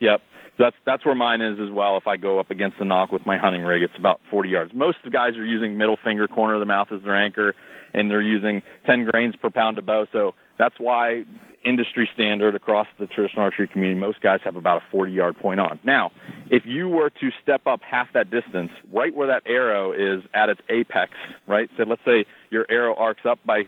[0.00, 0.22] Yep.
[0.56, 1.96] That's that's where mine is as well.
[1.96, 4.72] If I go up against the nock with my hunting rig, it's about 40 yards.
[4.72, 7.56] Most of the guys are using middle finger corner of the mouth as their anchor,
[7.92, 10.06] and they're using 10 grains per pound of bow.
[10.12, 11.24] So that's why
[11.64, 15.60] industry standard across the traditional archery community, most guys have about a 40 yard point
[15.60, 15.78] on.
[15.84, 16.12] Now,
[16.50, 20.48] if you were to step up half that distance, right where that arrow is at
[20.48, 21.12] its apex,
[21.46, 21.68] right?
[21.76, 23.64] So let's say your arrow arcs up by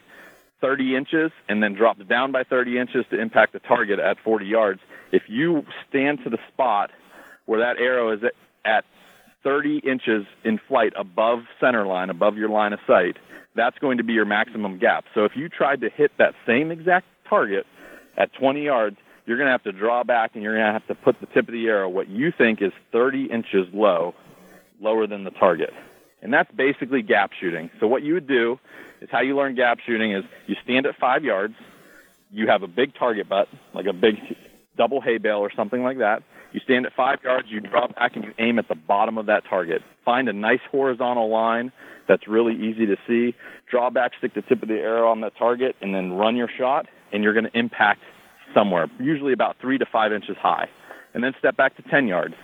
[0.60, 4.46] 30 inches and then drops down by 30 inches to impact the target at 40
[4.46, 4.80] yards.
[5.12, 6.90] If you stand to the spot
[7.46, 8.20] where that arrow is
[8.64, 8.84] at
[9.44, 13.16] 30 inches in flight above center line, above your line of sight,
[13.54, 15.04] that's going to be your maximum gap.
[15.14, 17.66] So if you tried to hit that same exact target
[18.16, 18.96] at 20 yards,
[19.26, 21.26] you're going to have to draw back and you're going to have to put the
[21.26, 24.14] tip of the arrow what you think is 30 inches low,
[24.80, 25.72] lower than the target.
[26.22, 27.70] And that's basically gap shooting.
[27.80, 28.58] So what you would do
[29.00, 31.54] is how you learn gap shooting is you stand at five yards,
[32.30, 34.36] you have a big target butt, like a big
[34.76, 36.22] double hay bale or something like that.
[36.52, 39.26] You stand at five yards, you drop back and you aim at the bottom of
[39.26, 39.82] that target.
[40.04, 41.72] Find a nice horizontal line
[42.06, 43.34] that's really easy to see.
[43.70, 46.48] Draw back, stick the tip of the arrow on that target, and then run your
[46.48, 48.00] shot, and you're going to impact
[48.54, 50.68] somewhere, usually about three to five inches high.
[51.14, 52.34] And then step back to 10 yards.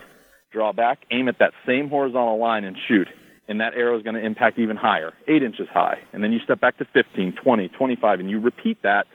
[0.51, 3.07] Draw back, aim at that same horizontal line, and shoot.
[3.47, 5.97] And that arrow is going to impact even higher, eight inches high.
[6.13, 9.07] And then you step back to 15, 20, 25, and you repeat that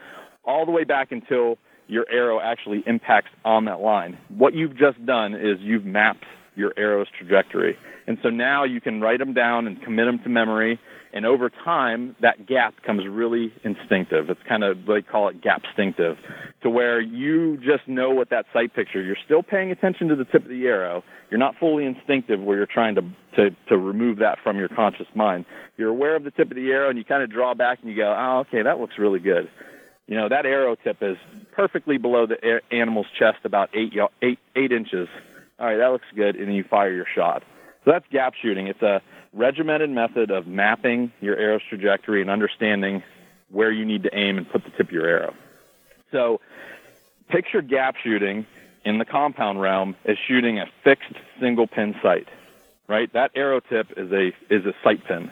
[0.44, 4.18] all the way back until your arrow actually impacts on that line.
[4.28, 6.24] What you've just done is you've mapped
[6.54, 7.78] your arrow's trajectory.
[8.06, 10.78] And so now you can write them down and commit them to memory.
[11.12, 14.28] And over time, that gap becomes really instinctive.
[14.28, 16.16] It's kind of, they call it gap instinctive,
[16.62, 19.02] to where you just know what that sight picture.
[19.02, 21.02] You're still paying attention to the tip of the arrow.
[21.30, 23.02] You're not fully instinctive where you're trying to,
[23.36, 25.46] to, to remove that from your conscious mind.
[25.76, 27.90] You're aware of the tip of the arrow and you kind of draw back and
[27.90, 29.48] you go, oh, okay, that looks really good.
[30.06, 31.16] You know, that arrow tip is
[31.52, 33.92] perfectly below the animal's chest, about eight,
[34.22, 35.08] eight, eight inches.
[35.58, 37.42] All right, that looks good, and then you fire your shot.
[37.84, 38.68] So that's gap shooting.
[38.68, 39.02] It's a
[39.32, 43.02] regimented method of mapping your arrow's trajectory and understanding
[43.50, 45.34] where you need to aim and put the tip of your arrow.
[46.12, 46.40] So
[47.28, 48.46] picture gap shooting
[48.84, 52.28] in the compound realm as shooting a fixed single pin sight,
[52.88, 53.12] right?
[53.12, 55.30] That arrow tip is a is a sight pin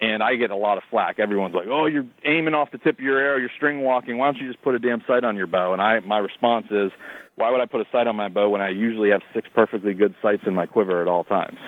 [0.00, 1.18] and I get a lot of flack.
[1.18, 3.36] Everyone's like, "Oh, you're aiming off the tip of your arrow.
[3.36, 4.16] You're string walking.
[4.16, 6.66] Why don't you just put a damn sight on your bow?" And I, my response
[6.70, 6.90] is,
[7.34, 9.94] "Why would I put a sight on my bow when I usually have six perfectly
[9.94, 11.58] good sights in my quiver at all times?"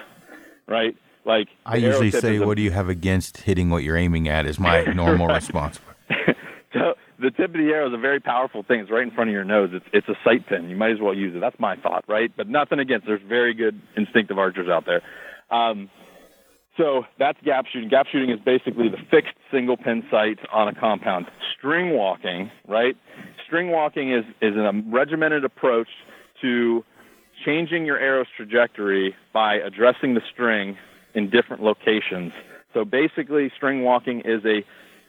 [0.66, 0.96] Right?
[1.24, 4.58] Like I usually say, "What do you have against hitting what you're aiming at?" Is
[4.58, 5.80] my normal response.
[6.72, 8.80] so the tip of the arrow is a very powerful thing.
[8.80, 9.70] It's right in front of your nose.
[9.72, 10.68] It's it's a sight pin.
[10.68, 11.40] You might as well use it.
[11.40, 12.32] That's my thought, right?
[12.36, 13.06] But nothing against.
[13.06, 15.02] There's very good instinctive archers out there.
[15.56, 15.90] Um,
[16.76, 17.88] so that's gap shooting.
[17.88, 21.26] Gap shooting is basically the fixed single pin sight on a compound.
[21.56, 22.96] String walking, right?
[23.46, 25.88] String walking is, is a regimented approach
[26.40, 26.82] to
[27.44, 30.78] changing your arrow's trajectory by addressing the string
[31.14, 32.32] in different locations.
[32.74, 34.64] So basically, string walking is a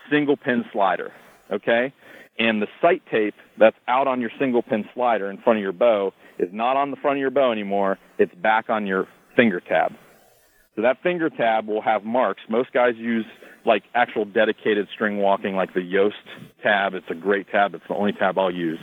[0.10, 1.12] single pin slider,
[1.52, 1.94] okay?
[2.38, 5.72] And the sight tape that's out on your single pin slider in front of your
[5.72, 8.00] bow is not on the front of your bow anymore.
[8.18, 9.94] It's back on your finger tab.
[10.76, 12.42] So that finger tab will have marks.
[12.50, 13.26] Most guys use
[13.66, 16.16] like actual dedicated string walking, like the Yost
[16.64, 16.96] tab.
[16.96, 17.76] It's a great tab.
[17.76, 18.80] It's the only tab I'll use.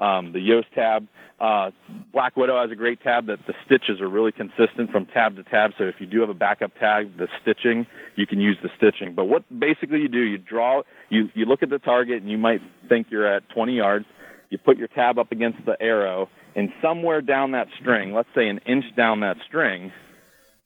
[0.00, 1.06] Um, the Yost tab.
[1.38, 1.70] Uh,
[2.12, 5.42] Black Widow has a great tab that the stitches are really consistent from tab to
[5.42, 5.72] tab.
[5.78, 7.86] So if you do have a backup tag, the stitching,
[8.16, 9.14] you can use the stitching.
[9.14, 12.38] But what basically you do, you draw, you, you look at the target and you
[12.38, 14.06] might think you're at 20 yards.
[14.50, 18.48] You put your tab up against the arrow and somewhere down that string, let's say
[18.48, 19.92] an inch down that string,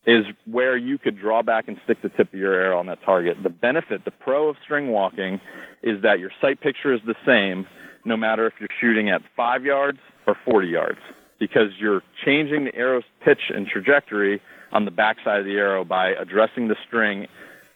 [0.07, 3.03] is where you could draw back and stick the tip of your arrow on that
[3.05, 3.37] target.
[3.43, 5.41] The benefit, the pro of string walking,
[5.83, 7.67] is that your sight picture is the same
[8.05, 10.99] no matter if you're shooting at five yards or 40 yards
[11.39, 14.41] because you're changing the arrow's pitch and trajectory
[14.73, 17.27] on the backside of the arrow by addressing the string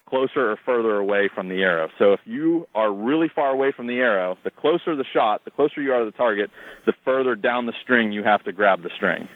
[0.09, 1.89] closer or further away from the arrow.
[1.99, 5.51] So if you are really far away from the arrow, the closer the shot, the
[5.51, 6.51] closer you are to the target,
[6.87, 9.29] the further down the string you have to grab the string.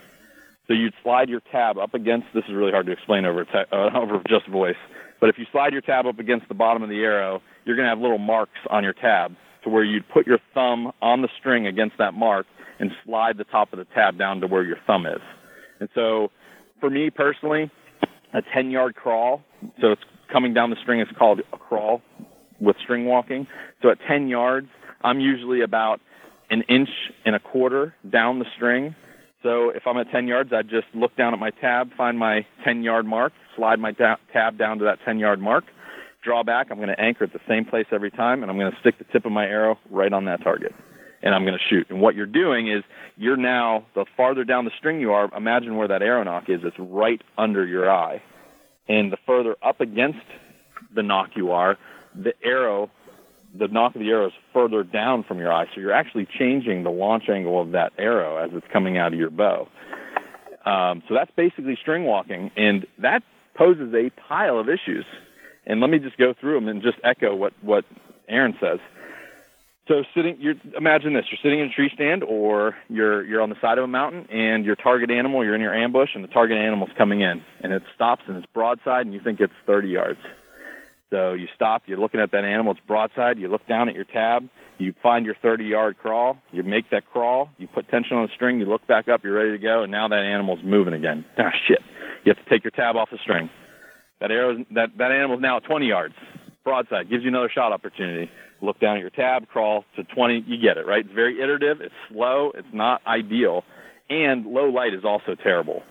[0.68, 2.28] So you'd slide your tab up against.
[2.32, 4.76] This is really hard to explain over te- uh, over just voice.
[5.20, 7.86] But if you slide your tab up against the bottom of the arrow, you're going
[7.86, 11.28] to have little marks on your tab to where you'd put your thumb on the
[11.38, 12.46] string against that mark
[12.78, 15.20] and slide the top of the tab down to where your thumb is.
[15.80, 16.30] And so,
[16.80, 17.70] for me personally,
[18.34, 19.42] a 10 yard crawl.
[19.80, 20.02] So it's
[20.32, 21.00] coming down the string.
[21.00, 22.02] It's called a crawl
[22.60, 23.46] with string walking.
[23.82, 24.68] So at 10 yards,
[25.02, 26.00] I'm usually about
[26.50, 26.88] an inch
[27.24, 28.94] and a quarter down the string
[29.42, 32.46] so if I'm at 10 yards, I just look down at my tab, find my
[32.64, 35.64] 10 yard mark, slide my tab down to that 10 yard mark,
[36.22, 36.68] draw back.
[36.70, 38.98] I'm going to anchor at the same place every time, and I'm going to stick
[38.98, 40.74] the tip of my arrow right on that target.
[41.22, 41.88] And I'm going to shoot.
[41.90, 42.82] And what you're doing is
[43.16, 46.60] you're now, the farther down the string you are, imagine where that arrow nock is.
[46.64, 48.22] It's right under your eye.
[48.88, 50.26] And the further up against
[50.94, 51.78] the nock you are,
[52.14, 52.90] the arrow
[53.54, 56.84] the nock of the arrow is further down from your eye, so you're actually changing
[56.84, 59.68] the launch angle of that arrow as it's coming out of your bow.
[60.64, 63.22] Um, so that's basically string walking, and that
[63.54, 65.04] poses a pile of issues.
[65.66, 67.84] And let me just go through them and just echo what what
[68.28, 68.80] Aaron says.
[69.88, 73.50] So sitting, you imagine this: you're sitting in a tree stand, or you're you're on
[73.50, 76.28] the side of a mountain, and your target animal, you're in your ambush, and the
[76.28, 79.88] target animal's coming in, and it stops and it's broadside, and you think it's 30
[79.88, 80.20] yards.
[81.10, 84.04] So you stop, you're looking at that animal, it's broadside, you look down at your
[84.04, 84.48] tab,
[84.78, 88.32] you find your 30 yard crawl, you make that crawl, you put tension on the
[88.34, 91.26] string, you look back up, you're ready to go, and now that animal's moving again.
[91.38, 91.80] Ah, shit.
[92.24, 93.50] You have to take your tab off the string.
[94.22, 96.14] That arrow, that, that animal's now at 20 yards.
[96.62, 98.30] Broadside, gives you another shot opportunity.
[98.60, 101.04] Look down at your tab, crawl to 20, you get it, right?
[101.04, 103.64] It's very iterative, it's slow, it's not ideal,
[104.08, 105.82] and low light is also terrible.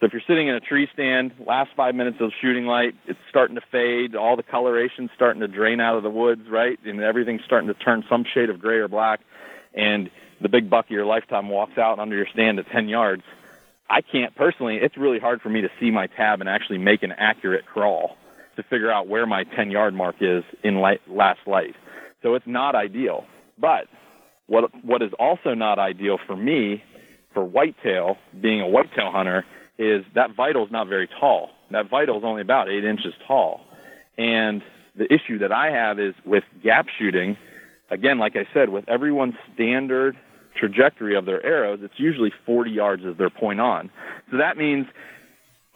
[0.00, 3.18] So if you're sitting in a tree stand, last five minutes of shooting light, it's
[3.28, 6.78] starting to fade, all the coloration's starting to drain out of the woods, right?
[6.86, 9.20] And everything's starting to turn some shade of gray or black.
[9.74, 10.10] And
[10.40, 13.24] the big buck of your lifetime walks out under your stand at 10 yards.
[13.94, 17.04] I can't personally, it's really hard for me to see my tab and actually make
[17.04, 18.16] an accurate crawl
[18.56, 21.76] to figure out where my 10 yard mark is in light, last light.
[22.20, 23.24] So it's not ideal.
[23.56, 23.86] But
[24.48, 26.82] what, what is also not ideal for me,
[27.34, 29.44] for whitetail, being a whitetail hunter,
[29.78, 31.50] is that vital is not very tall.
[31.70, 33.60] That vital is only about eight inches tall.
[34.18, 34.60] And
[34.96, 37.36] the issue that I have is with gap shooting,
[37.90, 40.16] again, like I said, with everyone's standard
[40.58, 43.90] trajectory of their arrows, it's usually 40 yards as their point on.
[44.30, 44.86] So that means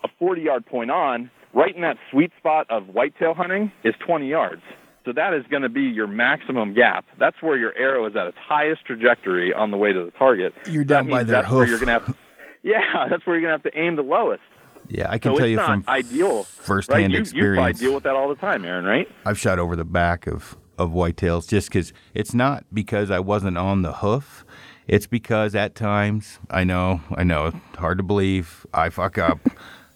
[0.05, 4.29] a 40 yard point on, right in that sweet spot of whitetail hunting, is 20
[4.29, 4.63] yards.
[5.05, 7.07] So that is going to be your maximum gap.
[7.19, 10.53] That's where your arrow is at its highest trajectory on the way to the target.
[10.69, 11.59] You're down by their that's hoof.
[11.59, 12.17] Where you're going to have
[12.63, 14.43] yeah, that's where you're gonna have to aim the lowest.
[14.89, 17.11] Yeah, I can so tell it's you not from ideal, firsthand right?
[17.13, 17.81] you, experience.
[17.81, 19.09] You deal with that all the time, Aaron, right?
[19.27, 23.59] I've shot over the back of of whitetails just because it's not because I wasn't
[23.59, 24.45] on the hoof.
[24.89, 29.39] It's because at times I know, I know, hard to believe, I fuck up.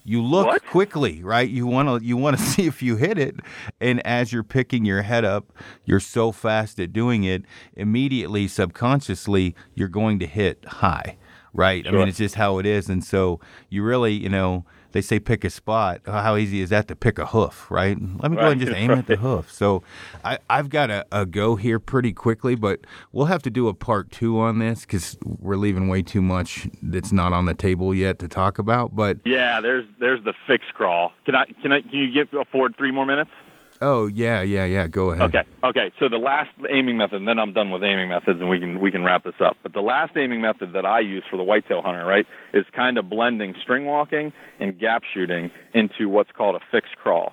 [0.05, 0.67] You look What?
[0.67, 1.49] quickly, right?
[1.49, 3.37] You want to you want to see if you hit it,
[3.81, 5.53] and as you're picking your head up,
[5.85, 7.45] you're so fast at doing it.
[7.75, 11.17] Immediately, subconsciously, you're going to hit high,
[11.55, 11.87] right?
[11.87, 13.39] I mean, it's just how it is, and so
[13.71, 16.01] you really, you know, they say pick a spot.
[16.07, 17.97] How easy is that to pick a hoof, right?
[18.21, 19.51] Let me go ahead and just Right, aim at the hoof.
[19.53, 19.83] So
[20.25, 22.81] I, I've got a, a go here pretty quickly, but
[23.13, 26.69] we'll have to do a part two on this because we're leaving way too much
[26.83, 28.95] that's not on the table yet to talk about.
[28.95, 31.13] But Yeah, there's there's the fixed crawl.
[31.25, 33.31] Can I can I can you get afford three more minutes?
[33.83, 34.87] Oh yeah, yeah, yeah.
[34.87, 35.35] Go ahead.
[35.35, 35.93] Okay, okay.
[35.99, 38.81] So the last aiming method, and then I'm done with aiming methods, and we can
[38.81, 39.57] we can wrap this up.
[39.63, 42.97] But the last aiming method that I use for the whitetail hunter, right, is kind
[42.97, 47.33] of blending string walking and gap shooting into what's called a fixed crawl.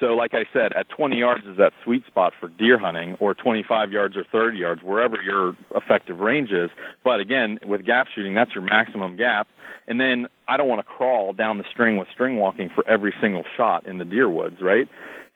[0.00, 3.34] So, like I said, at 20 yards is that sweet spot for deer hunting, or
[3.34, 6.70] 25 yards or 30 yards, wherever your effective range is.
[7.04, 9.46] But again, with gap shooting, that's your maximum gap.
[9.86, 13.12] And then I don't want to crawl down the string with string walking for every
[13.20, 14.88] single shot in the deer woods, right?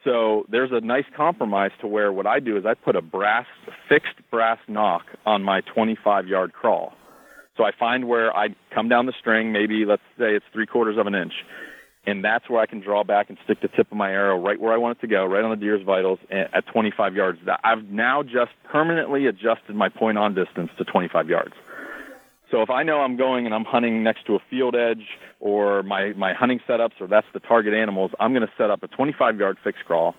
[0.04, 3.46] So there's a nice compromise to where what I do is I put a brass,
[3.88, 6.92] fixed brass nock on my 25 yard crawl.
[7.56, 10.98] So I find where I come down the string, maybe let's say it's three quarters
[10.98, 11.32] of an inch
[12.06, 14.60] and that's where I can draw back and stick the tip of my arrow right
[14.60, 17.38] where I want it to go, right on the deer's vitals at 25 yards.
[17.62, 21.54] I've now just permanently adjusted my point on distance to 25 yards.
[22.50, 25.04] So if I know I'm going and I'm hunting next to a field edge
[25.40, 28.82] or my, my hunting setups or that's the target animals, I'm going to set up
[28.82, 30.14] a 25 yard fixed crawl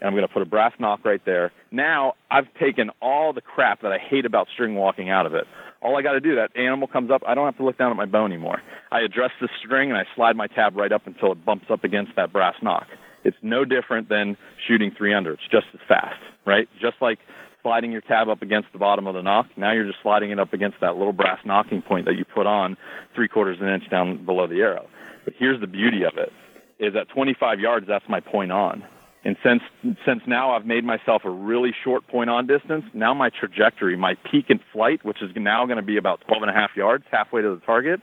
[0.00, 1.52] and I'm going to put a brass nock right there.
[1.70, 5.44] Now I've taken all the crap that I hate about string walking out of it.
[5.82, 7.90] All I got to do, that animal comes up, I don't have to look down
[7.90, 8.62] at my bow anymore.
[8.90, 11.84] I address the string and I slide my tab right up until it bumps up
[11.84, 12.86] against that brass knock.
[13.24, 15.32] It's no different than shooting three under.
[15.32, 16.68] It's just as fast, right?
[16.80, 17.18] Just like
[17.66, 19.46] sliding your tab up against the bottom of the nock.
[19.56, 22.46] Now you're just sliding it up against that little brass nocking point that you put
[22.46, 22.76] on
[23.12, 24.88] three quarters of an inch down below the arrow.
[25.24, 26.32] But here's the beauty of it:
[26.78, 28.84] is at 25 yards, that's my point on.
[29.24, 29.62] And since
[30.06, 34.14] since now I've made myself a really short point on distance, now my trajectory, my
[34.30, 37.02] peak in flight, which is now going to be about 12 and a half yards,
[37.10, 38.00] halfway to the target,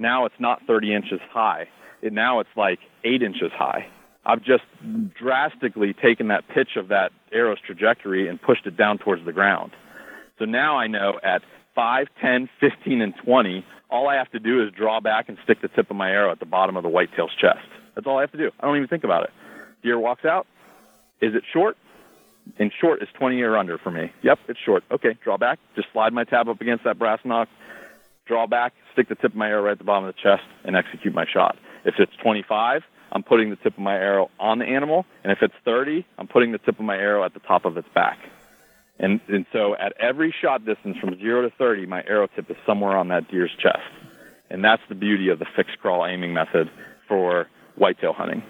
[0.00, 1.68] now it's not 30 inches high.
[2.02, 3.86] It, now it's like eight inches high.
[4.26, 4.64] I've just
[5.14, 9.70] drastically taken that pitch of that arrow's trajectory and pushed it down towards the ground.
[10.40, 11.42] So now I know at
[11.76, 15.62] 5, 10, 15, and 20, all I have to do is draw back and stick
[15.62, 17.68] the tip of my arrow at the bottom of the whitetail's chest.
[17.94, 18.50] That's all I have to do.
[18.58, 19.30] I don't even think about it.
[19.84, 20.48] Deer walks out,
[21.20, 21.76] is it short?
[22.58, 24.12] And short is 20 or under for me.
[24.22, 24.82] Yep, it's short.
[24.90, 25.60] Okay, draw back.
[25.76, 27.48] Just slide my tab up against that brass nock,
[28.26, 30.44] draw back, stick the tip of my arrow right at the bottom of the chest,
[30.64, 31.56] and execute my shot.
[31.84, 35.38] If it's 25, I'm putting the tip of my arrow on the animal, and if
[35.42, 38.18] it's 30, I'm putting the tip of my arrow at the top of its back.
[38.98, 42.56] And, and so at every shot distance from 0 to 30, my arrow tip is
[42.66, 43.78] somewhere on that deer's chest.
[44.48, 46.70] And that's the beauty of the fixed crawl aiming method
[47.08, 48.42] for whitetail hunting.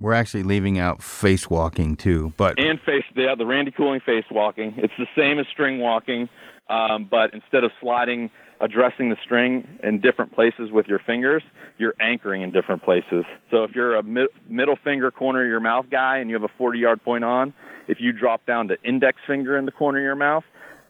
[0.00, 4.24] We're actually leaving out face walking too, but and face yeah, the Randy Cooling face
[4.30, 4.74] walking.
[4.78, 6.28] It's the same as string walking,
[6.70, 8.30] um, but instead of sliding,
[8.60, 11.42] addressing the string in different places with your fingers,
[11.76, 13.24] you're anchoring in different places.
[13.50, 16.44] So if you're a mi- middle finger corner of your mouth guy and you have
[16.44, 17.52] a 40 yard point on,
[17.86, 20.44] if you drop down to index finger in the corner of your mouth,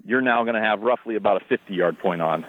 [0.05, 2.47] you're now going to have roughly about a 50 yard point on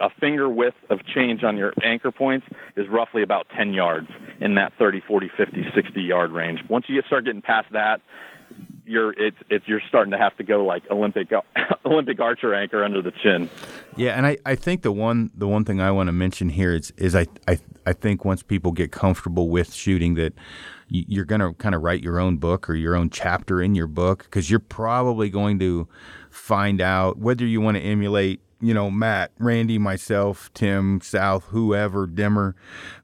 [0.00, 2.46] a finger width of change on your anchor points
[2.76, 4.08] is roughly about 10 yards
[4.40, 6.60] in that 30, 40, 50, 60 yard range.
[6.68, 8.00] Once you start getting past that,
[8.84, 11.32] you're it's it's you're starting to have to go like Olympic
[11.84, 13.50] Olympic archer anchor under the chin.
[13.96, 16.72] Yeah, and I, I think the one the one thing I want to mention here
[16.72, 20.34] is is I I I think once people get comfortable with shooting that
[20.88, 23.88] you're going to kind of write your own book or your own chapter in your
[23.88, 25.88] book because you're probably going to
[26.30, 32.06] find out whether you want to emulate you know, Matt, Randy, myself, Tim, South, whoever,
[32.06, 32.54] Demmer,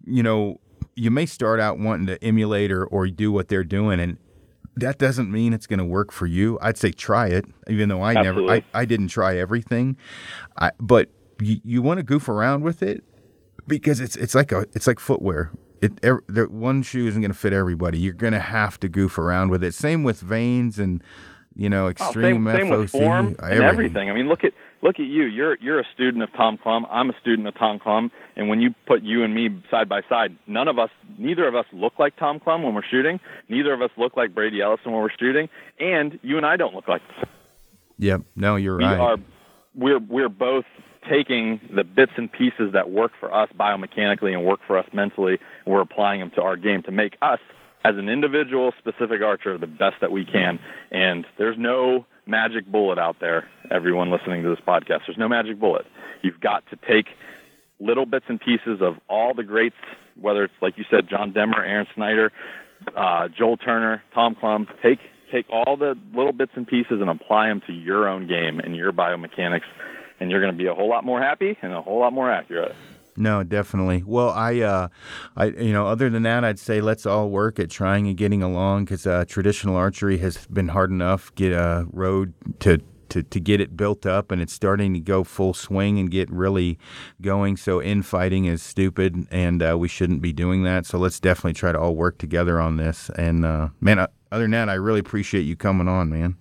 [0.05, 0.61] you know,
[0.95, 4.19] you may start out wanting to emulate or, or do what they're doing and
[4.77, 6.59] that doesn't mean it's going to work for you.
[6.63, 8.55] I'd say try it, even though I Absolutely.
[8.55, 9.97] never, I, I didn't try everything.
[10.57, 13.05] I, but you, you want to goof around with it
[13.67, 15.51] because it's, it's like a, it's like footwear.
[15.83, 17.99] It, every, the, one shoe isn't going to fit everybody.
[17.99, 19.75] You're going to have to goof around with it.
[19.75, 21.03] Same with vanes and,
[21.55, 23.53] you know, oh, extreme oh, same, FOC, same with form everything.
[23.53, 24.11] and everything.
[24.11, 25.25] I mean, look at look at you.
[25.25, 26.87] You're you're a student of Tom Clum.
[26.91, 28.11] I'm a student of Tom Clum.
[28.37, 31.55] And when you put you and me side by side, none of us, neither of
[31.55, 33.21] us look like Tom Clum when we're shooting.
[33.49, 35.49] Neither of us look like Brady Ellison when we're shooting.
[35.79, 37.03] And you and I don't look like.
[37.99, 38.23] Yep.
[38.37, 38.99] No, you're we right.
[38.99, 39.17] Are,
[39.75, 40.65] we're we're both
[41.11, 45.39] taking the bits and pieces that work for us biomechanically and work for us mentally,
[45.65, 47.41] and we're applying them to our game to make us
[47.85, 50.59] as an individual specific archer the best that we can.
[50.91, 55.01] And there's no magic bullet out there, everyone listening to this podcast.
[55.07, 55.87] There's no magic bullet.
[56.23, 57.07] You've got to take
[57.81, 59.77] little bits and pieces of all the greats,
[60.21, 62.33] whether it's like you said, John Demmer, Aaron Snyder,
[62.97, 64.69] uh, Joel Turner, Tom Clum.
[64.83, 65.01] Take
[65.33, 68.77] take all the little bits and pieces and apply them to your own game and
[68.77, 69.63] your biomechanics,
[70.21, 72.31] and you're going to be a whole lot more happy and a whole lot more
[72.31, 72.75] accurate.
[73.17, 74.03] No, definitely.
[74.07, 74.89] Well, I, uh,
[75.37, 78.43] I, you know, other than that, I'd say let's all work at trying and getting
[78.43, 81.35] along because uh, traditional archery has been hard enough.
[81.35, 82.81] Get a road to
[83.13, 86.31] to, to get it built up and it's starting to go full swing and get
[86.31, 86.79] really
[87.21, 87.59] going.
[87.59, 90.87] So infighting is stupid and uh, we shouldn't be doing that.
[90.87, 93.11] So let's definitely try to all work together on this.
[93.17, 96.37] And uh, man, uh, other than that, I really appreciate you coming on, man.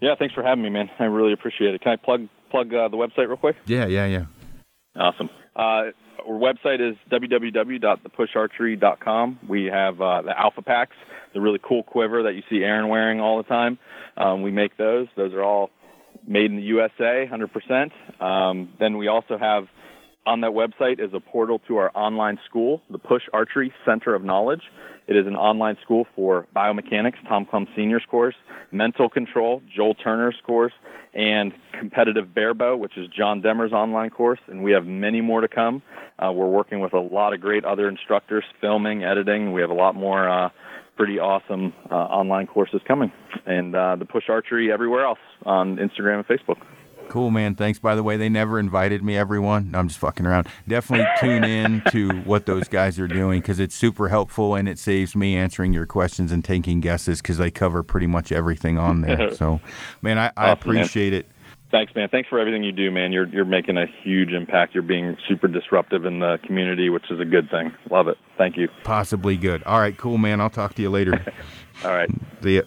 [0.00, 0.90] Yeah, thanks for having me, man.
[0.98, 1.80] I really appreciate it.
[1.80, 3.54] Can I plug plug uh, the website real quick?
[3.66, 4.24] Yeah, yeah, yeah.
[4.96, 5.30] Awesome.
[5.56, 5.90] Uh,
[6.26, 9.38] our website is www.thepusharchery.com.
[9.48, 10.96] We have uh, the Alpha Packs,
[11.34, 13.78] the really cool quiver that you see Aaron wearing all the time.
[14.16, 15.08] Um, we make those.
[15.16, 15.70] Those are all
[16.26, 18.22] made in the USA, 100%.
[18.22, 19.66] Um, then we also have
[20.30, 24.22] on that website is a portal to our online school, the Push Archery Center of
[24.22, 24.62] Knowledge.
[25.08, 28.36] It is an online school for biomechanics, Tom Clum Senior's course,
[28.70, 30.72] mental control, Joel Turner's course,
[31.14, 34.38] and competitive barebow, which is John Demmer's online course.
[34.46, 35.82] And we have many more to come.
[36.20, 39.52] Uh, we're working with a lot of great other instructors, filming, editing.
[39.52, 40.50] We have a lot more uh,
[40.96, 43.10] pretty awesome uh, online courses coming.
[43.46, 46.58] And uh, the Push Archery everywhere else on Instagram and Facebook.
[47.10, 47.56] Cool, man.
[47.56, 47.80] Thanks.
[47.80, 49.72] By the way, they never invited me, everyone.
[49.72, 50.46] No, I'm just fucking around.
[50.68, 54.78] Definitely tune in to what those guys are doing because it's super helpful and it
[54.78, 59.00] saves me answering your questions and taking guesses because they cover pretty much everything on
[59.00, 59.34] there.
[59.40, 59.60] So,
[60.02, 60.76] man, I, I Awesome, man.
[60.82, 61.26] appreciate it.
[61.72, 62.08] Thanks, man.
[62.10, 63.10] Thanks for everything you do, man.
[63.12, 64.74] You're you're making a huge impact.
[64.74, 67.72] You're being super disruptive in the community, which is a good thing.
[67.90, 68.18] Love it.
[68.38, 68.68] Thank you.
[68.84, 69.62] Possibly good.
[69.64, 70.40] All right, cool, man.
[70.40, 71.24] I'll talk to you later.
[71.84, 72.08] All right.
[72.42, 72.62] See ya.